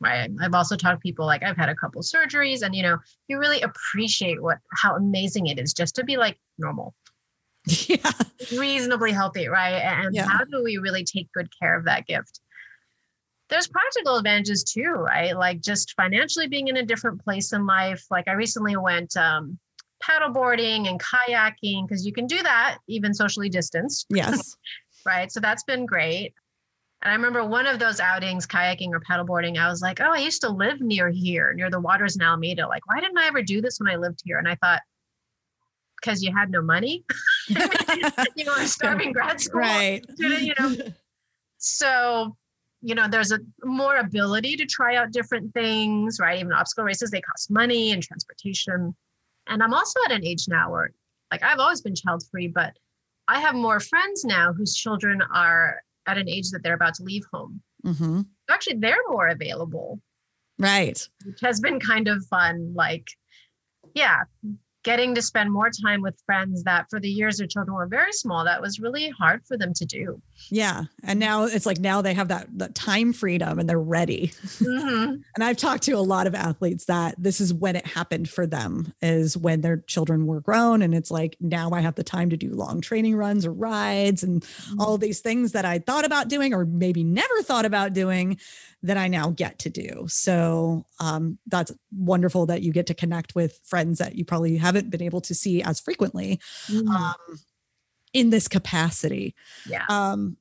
[0.00, 0.30] Right.
[0.40, 3.38] I've also talked to people like I've had a couple surgeries and you know, you
[3.38, 6.94] really appreciate what how amazing it is just to be like normal
[7.88, 8.12] yeah
[8.52, 9.74] reasonably healthy, right?
[9.74, 10.26] And Yeah.
[10.26, 12.40] how do we really take good care of that gift?
[13.48, 15.36] There's practical advantages too, right?
[15.36, 18.04] Like just financially being in a different place in life.
[18.10, 19.58] Like I recently went um,
[20.02, 24.56] paddleboarding and kayaking because you can do that even socially distanced, yes
[25.08, 25.32] right?
[25.32, 26.34] So that's been great.
[27.02, 30.18] And I remember one of those outings, kayaking or paddleboarding, I was like, oh, I
[30.18, 32.66] used to live near here, near the waters in Alameda.
[32.66, 34.38] Like, why didn't I ever do this when I lived here?
[34.38, 34.80] And I thought,
[36.00, 37.04] because you had no money.
[37.48, 40.76] you a starving grad school right student, you know.
[41.58, 42.36] So,
[42.82, 46.38] you know, there's a more ability to try out different things, right?
[46.38, 48.94] Even obstacle races, they cost money and transportation.
[49.48, 50.90] And I'm also at an age now where,
[51.30, 52.76] like, I've always been child free, but
[53.26, 57.02] I have more friends now whose children are at an age that they're about to
[57.02, 57.62] leave home.
[57.84, 60.00] hmm Actually, they're more available,
[60.58, 62.72] right which has been kind of fun.
[62.74, 63.06] Like,
[63.94, 64.22] yeah,
[64.84, 68.12] getting to spend more time with friends that for the years their children were very
[68.12, 70.20] small, that was really hard for them to do.
[70.50, 70.84] Yeah.
[71.02, 74.28] And now it's like now they have that, that time freedom and they're ready.
[74.58, 75.22] Mhm.
[75.34, 78.46] And I've talked to a lot of athletes that this is when it happened for
[78.46, 80.82] them is when their children were grown.
[80.82, 84.22] And it's like, now I have the time to do long training runs or rides
[84.24, 84.44] and
[84.78, 88.38] all of these things that I thought about doing or maybe never thought about doing
[88.82, 90.06] that I now get to do.
[90.08, 94.90] So um, that's wonderful that you get to connect with friends that you probably haven't
[94.90, 96.88] been able to see as frequently Mhm.
[96.88, 97.40] um,
[98.12, 99.34] in this capacity.
[99.68, 99.84] yeah.
[99.88, 100.36] Um,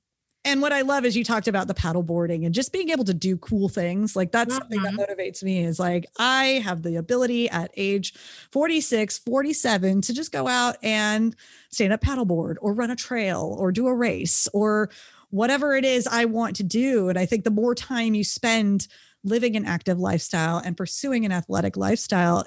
[0.45, 3.03] and what I love is you talked about the paddle boarding and just being able
[3.03, 4.15] to do cool things.
[4.15, 8.13] Like that's something that motivates me is like I have the ability at age
[8.53, 11.35] 46, 47 to just go out and
[11.69, 14.89] stand up paddleboard or run a trail or do a race or
[15.29, 17.09] whatever it is I want to do.
[17.09, 18.87] And I think the more time you spend
[19.23, 22.45] living an active lifestyle and pursuing an athletic lifestyle,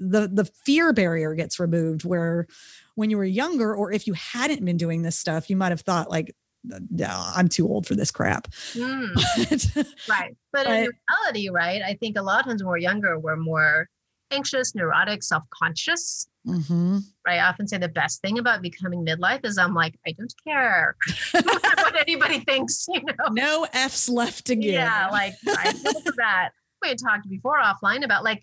[0.00, 2.46] the the fear barrier gets removed where
[2.94, 5.82] when you were younger or if you hadn't been doing this stuff, you might have
[5.82, 8.48] thought like no, I'm too old for this crap.
[8.74, 9.14] Mm,
[9.74, 10.36] But- right.
[10.52, 13.88] But in reality, right, I think a lot of times when we're younger, we're more
[14.30, 16.26] anxious, neurotic, self conscious.
[16.46, 17.02] Mhm.
[17.26, 17.38] Right.
[17.40, 20.96] I often say the best thing about becoming midlife is I'm like, I don't care
[21.32, 23.26] what anybody thinks, you know.
[23.32, 24.72] No F's left to give.
[24.74, 25.72] Yeah, like I
[26.04, 26.50] for that.
[26.82, 28.42] We had talked before offline about like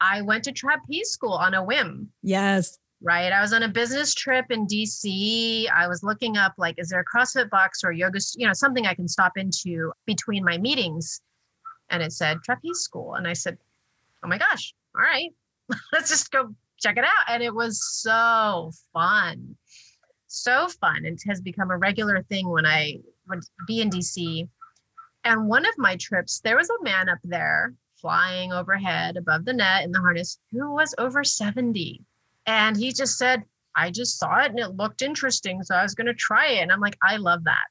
[0.00, 2.08] I went to trapeze school on a whim.
[2.22, 2.78] yes.
[3.02, 3.32] right?
[3.32, 5.68] I was on a business trip in DC.
[5.70, 8.86] I was looking up like, is there a CrossFit box or yoga, you know, something
[8.86, 11.20] I can stop into between my meetings?
[11.90, 13.14] And it said trapeze school.
[13.14, 13.58] And I said,
[14.24, 15.30] oh my gosh, all right,
[15.92, 17.28] let's just go check it out.
[17.28, 19.56] And it was so fun.
[20.26, 21.04] So fun.
[21.04, 24.48] It has become a regular thing when I would be in DC.
[25.24, 29.52] And one of my trips, there was a man up there flying overhead above the
[29.52, 32.02] net in the harness who was over 70
[32.46, 33.44] and he just said,
[33.76, 35.62] I just saw it and it looked interesting.
[35.62, 36.62] So I was going to try it.
[36.62, 37.64] And I'm like, I love that.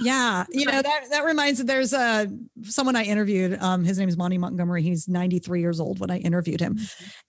[0.00, 0.44] Yeah.
[0.50, 2.30] You know, that that reminds that there's a
[2.62, 3.58] someone I interviewed.
[3.60, 4.82] Um, his name is Monty Montgomery.
[4.82, 6.78] He's 93 years old when I interviewed him.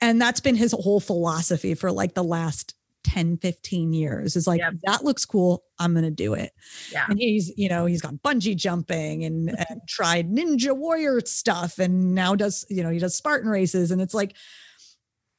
[0.02, 2.74] And that's been his whole philosophy for like the last
[3.06, 4.36] 10, 15 years.
[4.36, 4.74] Is like, Yep.
[4.86, 5.64] that looks cool.
[5.80, 6.52] I'm gonna do it.
[6.92, 7.06] Yeah.
[7.08, 12.16] And he's, you know, he's gone bungee jumping and, and tried ninja warrior stuff and
[12.16, 13.92] now does, you know, he does Spartan races.
[13.92, 14.36] And it's like,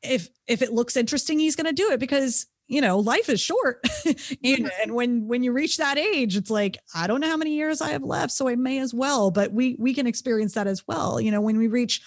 [0.03, 3.84] if if it looks interesting, he's gonna do it because you know life is short.
[4.44, 7.54] and, and when when you reach that age, it's like, I don't know how many
[7.54, 9.30] years I have left, so I may as well.
[9.30, 11.20] But we we can experience that as well.
[11.20, 12.02] You know, when we reach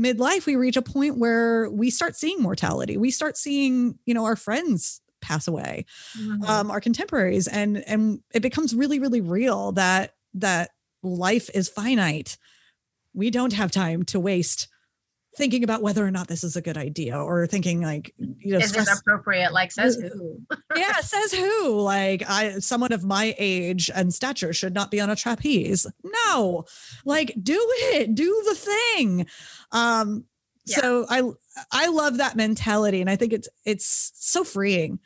[0.00, 2.96] midlife, we reach a point where we start seeing mortality.
[2.96, 5.84] We start seeing, you know, our friends pass away
[6.18, 6.48] Mhm.
[6.48, 10.70] um, our contemporaries and and it becomes really really real that that
[11.02, 12.38] life is finite
[13.12, 14.68] we don't have time to waste
[15.36, 18.58] thinking about whether or not this is a good idea or thinking like you know
[18.58, 19.52] is stress- this appropriate?
[19.52, 20.40] Like says who?
[20.76, 25.08] yeah says who like i someone of my age and stature should not be on
[25.10, 25.86] a trapeze
[26.26, 26.64] no
[27.04, 27.58] like do
[27.92, 29.26] it do the thing
[29.72, 30.24] um
[30.66, 30.78] Yeah.
[30.80, 31.22] so i
[31.72, 34.98] i love that mentality and i think it's it's so freeing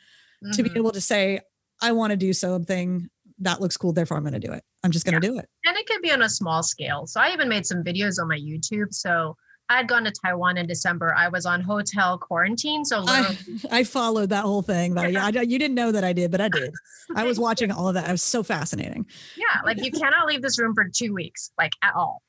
[0.53, 0.77] to be Mhm.
[0.77, 1.39] able to say
[1.81, 3.09] i want to do something
[3.39, 5.47] that looks cool therefore i'm going to do it i'm just going to do it
[5.65, 7.05] and it could be on a small scale.
[7.07, 8.93] So I even made some videos on my YouTube.
[8.93, 9.35] So
[9.67, 11.13] I had gone to Taiwan in December.
[11.15, 12.85] I was on hotel quarantine.
[12.85, 13.37] So I,
[13.71, 16.41] I followed that whole thing but yeah, I, you didn't know that i did but
[16.41, 16.73] i did
[17.15, 19.05] i was watching all of that it was so fascinating
[19.35, 22.21] yeah, like you cannot leave this room for two weeks, like at all.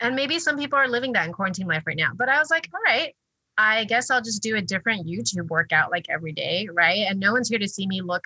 [0.00, 2.10] And maybe some people are living that in quarantine life right now.
[2.14, 3.14] But I was like, all right,
[3.56, 7.06] I guess I'll just do a different YouTube workout like every day, right?
[7.08, 8.24] And no one's here to see me look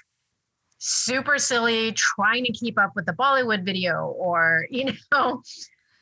[0.79, 5.43] super silly trying to keep up with the Bollywood video or, you know,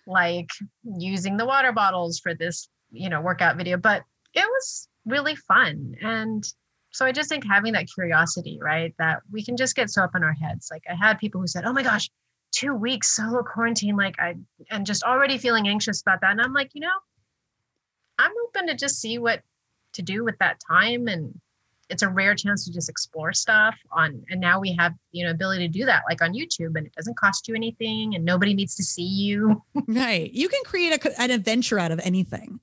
[0.06, 0.50] like
[0.82, 3.76] using the water bottles for this, you know, workout video.
[3.76, 4.02] But
[4.34, 5.94] it was really fun.
[6.02, 6.44] And
[6.92, 8.94] so I just think having that curiosity, right?
[8.98, 10.68] That we can just get so up in our heads.
[10.70, 12.08] Like I had people who said, oh my gosh,
[12.52, 14.36] two weeks solo quarantine, like I,
[14.70, 16.30] and just already feeling anxious about that.
[16.30, 16.88] And I'm like, you know,
[18.18, 19.42] I'm open to just see what
[19.94, 21.08] to do with that time.
[21.08, 21.40] And
[21.90, 25.30] it's a rare chance to just explore stuff on, and now we have, you know,
[25.30, 28.54] ability to do that like on YouTube and it doesn't cost you anything and nobody
[28.54, 29.62] needs to see you.
[29.88, 30.32] right.
[30.32, 32.60] You can create a, an adventure out of anything.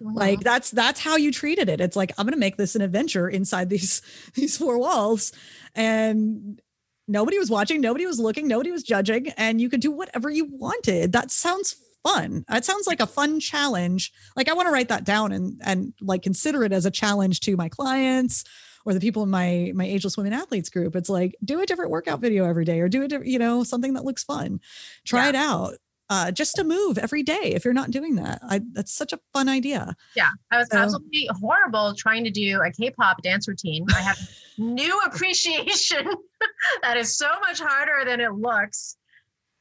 [0.00, 0.44] Like mm-hmm.
[0.44, 1.80] that's that's how you treated it.
[1.80, 4.02] It's like i'm going to make this an adventure inside these
[4.34, 5.32] these four walls.
[5.74, 6.60] And
[7.06, 10.44] nobody was watching nobody was looking nobody was judging and you could do whatever you
[10.44, 11.12] wanted.
[11.12, 11.76] That sounds
[12.12, 12.44] fun.
[12.48, 14.12] That sounds like a fun challenge.
[14.36, 17.40] Like i want to write that down and and like consider it as a challenge
[17.40, 18.44] to my clients
[18.84, 20.96] or the people in my my ageless women athletes group.
[20.96, 23.94] It's like do a different workout video every day or do it you know something
[23.94, 24.60] that looks fun.
[25.04, 25.28] Try Yeah.
[25.30, 25.74] it out.
[26.10, 28.40] Uh, just to move every day if you're not doing that.
[28.42, 29.94] I, that's such a fun idea.
[30.16, 33.84] Yeah, I was So- absolutely horrible trying to do a K-pop dance routine.
[33.94, 34.18] I have
[34.58, 36.08] new appreciation.
[36.82, 38.96] That is so much harder than it looks.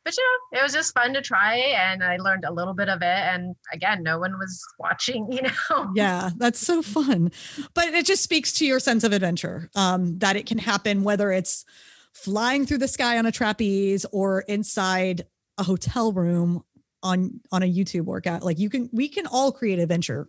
[0.08, 2.88] But you know, it was just fun to try, and I learned a little bit
[2.88, 3.06] of it.
[3.06, 5.30] And again, no one was watching.
[5.30, 7.32] You know, yeah that's so fun
[7.74, 11.32] but it just speaks to your sense of adventure um, that it can happen whether
[11.32, 11.66] it's
[12.14, 15.26] flying through the sky on a trapeze or inside
[15.58, 16.64] a hotel room
[17.04, 20.28] on on a youtube workout like you can we can all create adventure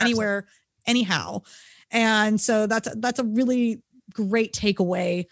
[0.00, 0.46] anywhere
[0.86, 1.40] anyhow
[1.90, 5.24] and so that's that's a really great takeaway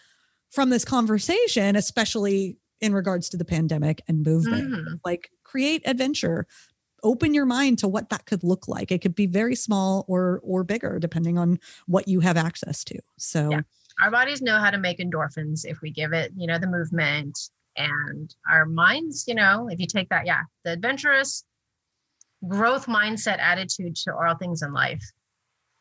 [0.51, 5.01] from this conversation especially in regards to the pandemic and movement Mhm.
[5.05, 6.47] like create adventure
[7.05, 10.41] open your mind to what that could look like it could be very small or
[10.43, 13.61] or bigger depending on what you have access to so Yeah.
[14.03, 17.37] our bodies know how to make endorphins if we give it, you know, the movement.
[17.76, 21.43] And our minds, you know, if you take that, yeah, the adventurous
[22.47, 25.03] growth mindset attitude to all things in life.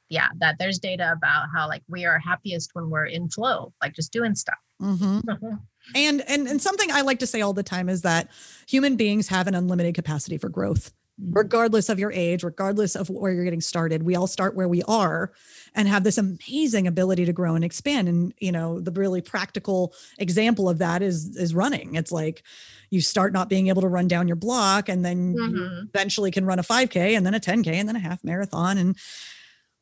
[0.10, 3.94] Yeah, that there's data about how like we are happiest when we're in flow, like
[3.94, 4.58] just doing stuff.
[4.82, 5.22] mhm.
[5.96, 8.30] and and and something i like to say all the time is that
[8.68, 10.94] human beings have an unlimited capacity for growth
[11.32, 14.04] regardless of your age regardless of where you're getting started.
[14.04, 15.32] We all start where we are
[15.74, 18.08] and have this amazing ability to grow and expand.
[18.08, 21.96] And you know the really practical example of that is is running.
[21.96, 22.44] It's like
[22.92, 25.90] you start not being able to run down your block and then Mhm.
[25.90, 28.96] eventually can run a 5k and then a 10k and then a half marathon and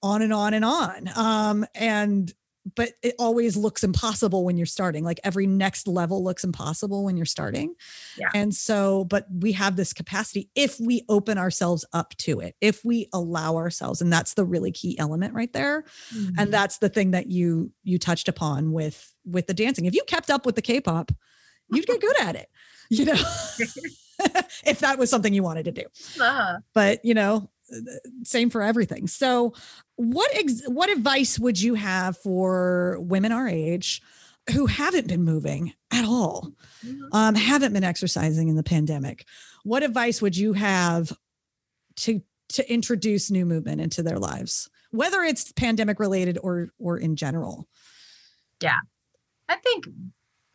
[0.02, 1.10] on and on and on.
[1.16, 2.34] Um and
[2.76, 7.16] but it always looks impossible when you're starting like every next level looks impossible when
[7.16, 7.76] you're starting
[8.18, 8.30] Yeah.
[8.34, 12.84] and so but we have this capacity if we open ourselves up to it if
[12.84, 15.84] we allow ourselves and that's the really key element right there
[16.16, 16.32] Mhm.
[16.40, 20.02] and that's the thing that you you touched upon with with the dancing if you
[20.08, 21.12] kept up with the k-pop
[21.72, 22.50] you'd get good at it
[22.90, 23.14] you know
[24.66, 25.84] if that was something you wanted to do
[26.22, 26.58] Ah.
[26.74, 27.50] but you know
[28.24, 29.54] same for everything so
[29.96, 34.02] what ex- what advice would you have for women our age
[34.54, 36.52] who haven't been moving at all
[36.86, 37.00] Mhm.
[37.14, 39.26] um, haven't been exercising in the pandemic
[39.64, 41.12] what advice would you have
[41.98, 47.16] to to introduce new movement into their lives whether it's pandemic related or or in
[47.16, 47.68] general
[48.62, 48.80] Yeah,
[49.50, 49.86] I think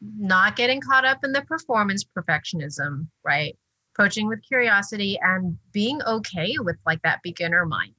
[0.00, 3.58] not getting caught up in the performance perfectionism, right?
[4.00, 7.94] Approaching with curiosity and being okay with like that beginner mind.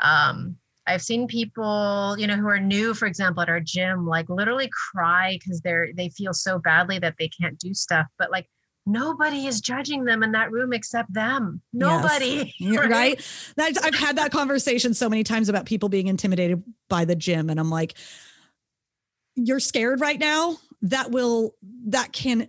[0.00, 0.56] Um,
[0.86, 4.68] I've seen people, you know, who are new, for example, at our gym, like literally
[4.92, 8.06] cry because they're they feel so badly that they can't do stuff.
[8.18, 8.46] But like
[8.84, 11.62] nobody is judging them in that room except them.
[11.72, 12.52] Nobody.
[12.58, 13.16] Yeah, right
[13.56, 17.48] That's, i've had that conversation so many times about people being intimidated by the gym
[17.50, 17.94] and i'm like
[19.36, 21.54] you're scared right now that will
[21.86, 22.48] that can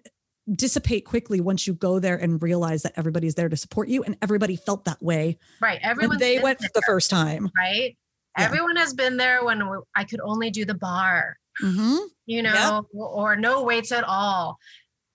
[0.54, 4.18] dissipate quickly once you go there and realize that everybody's there to support you and
[4.22, 7.50] everybody felt that way right everyone they went for the first time.
[7.58, 7.96] right?
[8.38, 8.46] Yeah.
[8.46, 9.62] everyone has been there when
[9.96, 14.58] i could only do the bar hmm you know or no weights at all.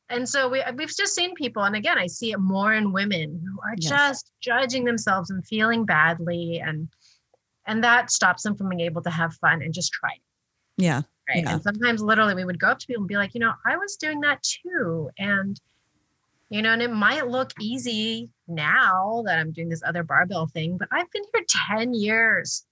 [0.09, 3.43] And so we, we've just seen people and again i see it more in women
[3.45, 3.91] who are Yes.
[3.91, 6.89] just judging themselves and feeling badly and
[7.66, 10.20] and that stops them from being able to have fun and just try it.
[10.77, 11.43] Yeah right.
[11.43, 11.55] Yeah.
[11.55, 13.77] and sometimes literally we would go up to people and be like you know i
[13.77, 15.11] was doing that too.
[15.18, 15.61] And
[16.51, 20.79] you know and it might look easy now that i'm doing this other barbell thing
[20.79, 21.45] but i've been here
[21.77, 22.64] 10 years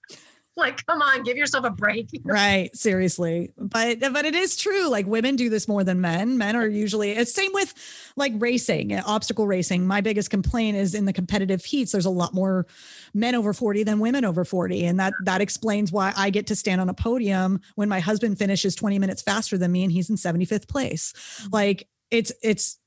[0.57, 2.09] like come on give yourself a break.
[2.25, 3.51] Right seriously.
[3.57, 6.37] But but it is true like women do this more than men.
[6.37, 7.73] Men are usually it's same with
[8.15, 9.85] like racing uh, obstacle racing.
[9.87, 12.65] My biggest complaint is in the competitive heats there's a lot more
[13.13, 16.55] men over 40 than women over 40 and that that explains why i get to
[16.55, 20.09] stand on a podium when my husband finishes 20 minutes faster than me and he's
[20.09, 21.13] in 75th place.
[21.51, 22.77] Like it's it's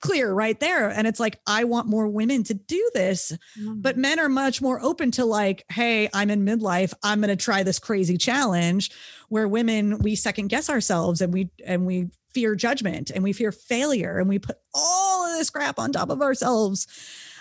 [0.00, 0.88] clear right there.
[0.88, 3.32] And it's like i want more women to do this.
[3.80, 6.92] But men are much more open to like hey i'm in midlife.
[7.02, 8.90] I'm going to try this crazy challenge
[9.28, 13.50] where women we second guess ourselves and we and we fear judgment and we fear
[13.50, 16.86] failure and we put all of this crap on top of ourselves.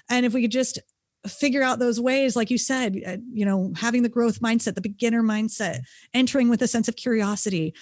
[0.09, 0.79] And if we could just
[1.27, 4.81] figure out those ways like you said uh, you know having the growth mindset the
[4.81, 5.79] beginner mindset
[6.13, 7.73] entering with a sense of curiosity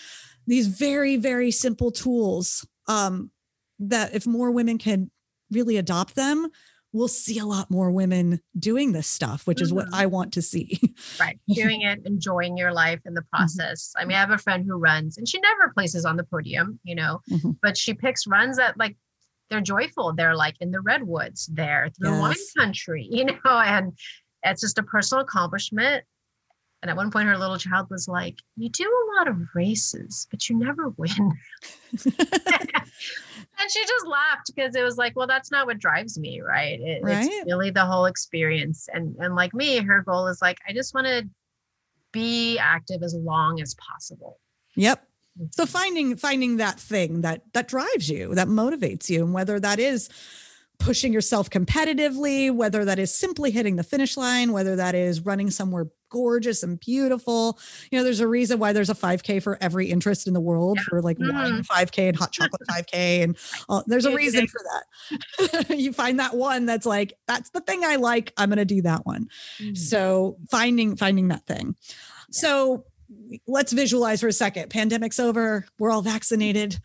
[0.48, 3.30] these very very simple tools um
[3.80, 5.10] that if more women can
[5.52, 6.48] really adopt them
[6.96, 9.88] we'll see a lot more women doing this stuff, which is what.
[9.92, 10.80] I want to see.
[11.20, 14.64] right doing it enjoying your life in the process i mean i have a friend
[14.64, 17.58] who runs and she never places on the podium you know Mhm.
[17.64, 18.96] but she picks runs that like
[19.50, 23.98] they're joyful they're like in the redwoods there through wine country you know and
[24.44, 26.04] it's just a personal accomplishment
[26.84, 30.28] and at one point her little child was like you do a lot of races
[30.30, 31.32] but you never win
[33.64, 36.80] and she just laughed because it was like well that's not what drives me right,
[36.80, 37.26] It- Right.
[37.26, 40.94] it's really the whole experience and and like me her goal is like i just
[40.94, 41.28] want to
[42.12, 44.38] be active as long as possible
[44.76, 45.08] Yep.
[45.52, 45.72] So mm-hmm.
[45.72, 50.10] finding finding that thing that that drives you, that motivates you, and whether that is
[50.84, 55.50] pushing yourself competitively, whether that is simply hitting the finish line, whether that is running
[55.50, 57.58] somewhere gorgeous and beautiful.
[57.92, 60.78] You know, there's a reason why there's a 5K for every interest in the world
[60.78, 60.84] Yeah.
[60.90, 61.66] for like wine Mhm.
[61.66, 63.24] 5K and hot chocolate 5K.
[63.24, 63.36] And
[63.70, 65.70] uh, there's a reason for that.
[65.80, 68.32] you find that one that's like, that's the thing I like.
[68.38, 69.28] I'm going to do that one.
[69.74, 71.76] so finding finding that thing
[72.32, 72.84] so
[73.48, 76.80] let's visualize for a second pandemic's over we're all vaccinated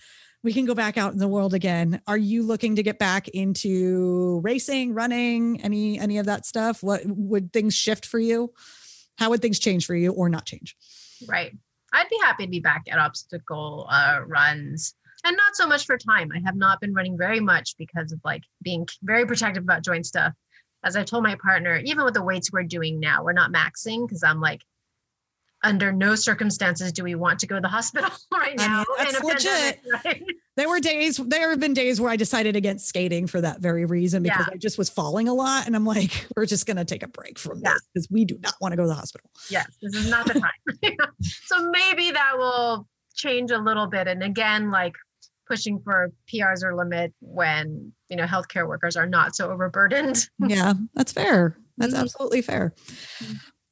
[0.45, 3.29] we can go back out in the world again are you looking to get back
[3.29, 8.53] into racing running any any of that stuff what would things shift for you
[9.19, 10.77] how would things change for you or not change
[11.27, 11.57] Right.
[11.93, 15.97] I'd be happy to be back at obstacle uh, runs and not so much for
[15.97, 16.31] time.
[16.35, 20.07] I have not been running very much because of like being very protective about joint
[20.07, 20.35] stuff.
[20.85, 24.07] As I told my partner, even with the weights we're doing now, we're not maxing
[24.07, 24.61] because I'm like,
[25.65, 28.85] under no circumstances do we want to go to the hospital right I mean, now.
[28.97, 29.81] that's legit.
[29.83, 30.23] pandemic, right?
[30.57, 33.85] there were days there have been days where i decided against skating for that very
[33.85, 34.55] reason because Yeah.
[34.55, 37.09] i just was falling a lot and i'm like we're just going to take a
[37.09, 37.73] break from Yeah.
[37.73, 40.27] this because we do not want to go to the hospital yes, this is not
[40.27, 40.97] the time.
[41.23, 44.07] so maybe that will change a little bit.
[44.07, 44.95] And again, like
[45.49, 50.29] pushing for PRs or limit when you know healthcare workers are not so overburdened.
[50.39, 51.57] yeah, that's fair.
[51.79, 52.01] That's Mhm.
[52.01, 52.75] absolutely fair.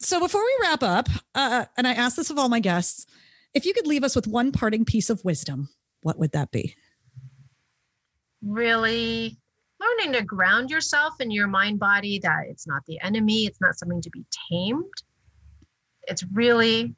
[0.07, 3.07] So before we wrap up, uh, and I ask this of all my guests,
[3.55, 5.69] if you could leave us with one parting piece of wisdom,
[6.03, 6.77] what would that be?
[8.43, 9.37] really
[9.81, 13.77] learning to ground yourself in your mind body that it's not the enemy it's not
[13.77, 14.93] something to be tamed.
[16.09, 16.95] It's really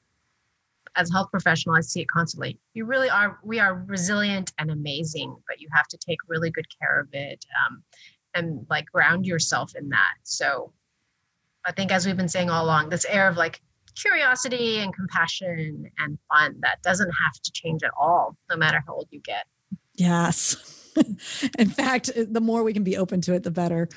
[0.97, 2.59] as a health professional i see it constantly.
[2.75, 6.67] You really are we are resilient and amazing but you have to take really good
[6.79, 7.83] care of it um,
[8.35, 10.15] and like ground yourself in that.
[10.25, 10.73] So
[11.69, 13.61] i think as we've been saying all along this air of like
[13.95, 18.95] curiosity and compassion and fun that doesn't have to change at all no matter how
[18.95, 19.45] old you get
[19.99, 20.57] Yes.
[21.59, 23.89] In fact, the more we can be open to it, the better.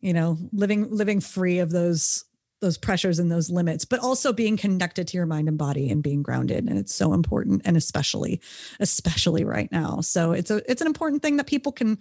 [0.00, 2.24] You know, living living free of those
[2.60, 6.02] those pressures and those limits, but also being connected to your mind and body and
[6.02, 6.68] being grounded.
[6.68, 8.40] And it's so important, and especially,
[8.80, 10.00] especially right now.
[10.00, 11.98] So it's a it's an important thing that people can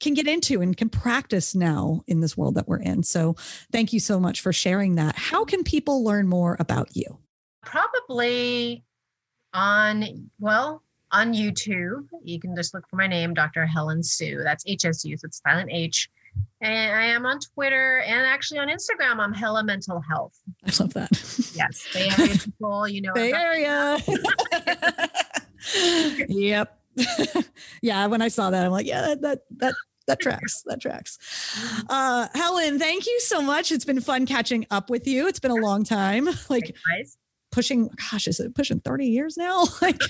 [0.00, 3.02] can get into and can practice now in this world that we're in.
[3.02, 3.34] So
[3.72, 5.16] thank you so much for sharing that.
[5.16, 7.18] How can people learn more about you?
[7.66, 8.84] probably
[9.52, 10.82] on well
[11.12, 15.26] on youtube you can just look for my name dr helen Hsu that's hsu so
[15.26, 16.08] it's silent h
[16.60, 20.94] and i am on twitter and actually on instagram i'm hella mental health I love
[20.94, 21.10] that.
[21.54, 23.98] yes bay area people you know Bay Area.
[26.28, 26.78] yep.
[27.82, 29.74] yeah, when I saw that, I'm like, yeah, that that that
[30.06, 30.62] that tracks.
[30.66, 31.18] That tracks.
[31.88, 33.72] Uh, Helen, thank you so much.
[33.72, 35.26] It's been fun catching up with you.
[35.26, 36.28] It's been a long time.
[36.48, 36.76] Like
[37.50, 39.64] pushing, gosh, is it pushing 30 years now?
[39.82, 40.00] like,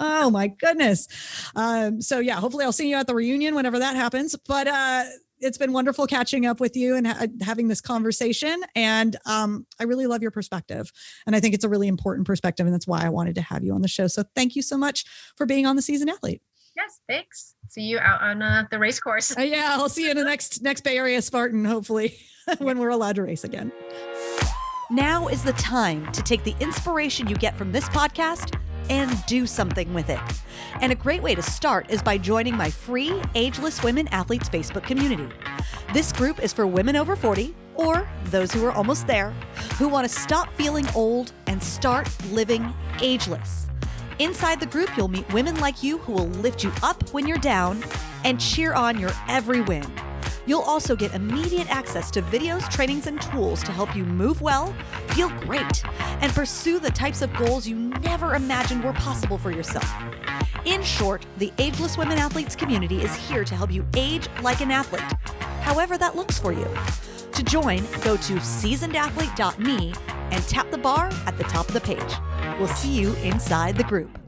[0.00, 1.08] oh my goodness.
[1.54, 4.34] Um, so yeah, hopefully I'll see you at the reunion whenever that happens.
[4.36, 5.04] But uh
[5.42, 8.62] it's been wonderful catching up with you and ha- having this conversation.
[8.74, 10.92] And um, I really love your perspective.
[11.26, 12.66] And I think it's a really important perspective.
[12.66, 14.06] And that's why I wanted to have you on the show.
[14.06, 15.04] So thank you so much
[15.36, 16.42] for being on the Seasoned Athlete.
[16.76, 17.54] Yes, thanks.
[17.68, 19.36] See you out on uh, the race course.
[19.36, 22.16] Uh, yeah, I'll see you in the next next Bay Area Spartan, hopefully,
[22.58, 23.72] when we're allowed to race again.
[24.90, 28.58] Now is the time to take the inspiration you get from this podcast
[28.90, 30.20] and do something with it.
[30.80, 34.84] And a great way to start is by joining my free Ageless Women Athletes Facebook
[34.84, 35.28] community.
[35.92, 39.30] This group is for women over 40 or those who are almost there
[39.78, 43.68] who want to stop feeling old and start living ageless.
[44.18, 47.38] Inside the group, you'll meet women like you who will lift you up when you're
[47.38, 47.82] down
[48.24, 49.84] and cheer on your every win.
[50.46, 54.74] You'll also get immediate access to videos, trainings, and tools to help you move well,
[55.08, 55.84] feel great,
[56.20, 59.90] and pursue the types of goals you never imagined were possible for yourself.
[60.64, 64.70] In short, the Ageless Women Athletes community is here to help you age like an
[64.70, 65.02] athlete,
[65.62, 66.68] however that looks for you.
[67.32, 69.94] To join, go to seasonedathlete.me
[70.30, 72.58] and tap the bar at the top of the page.
[72.58, 74.21] We'll see you inside the group.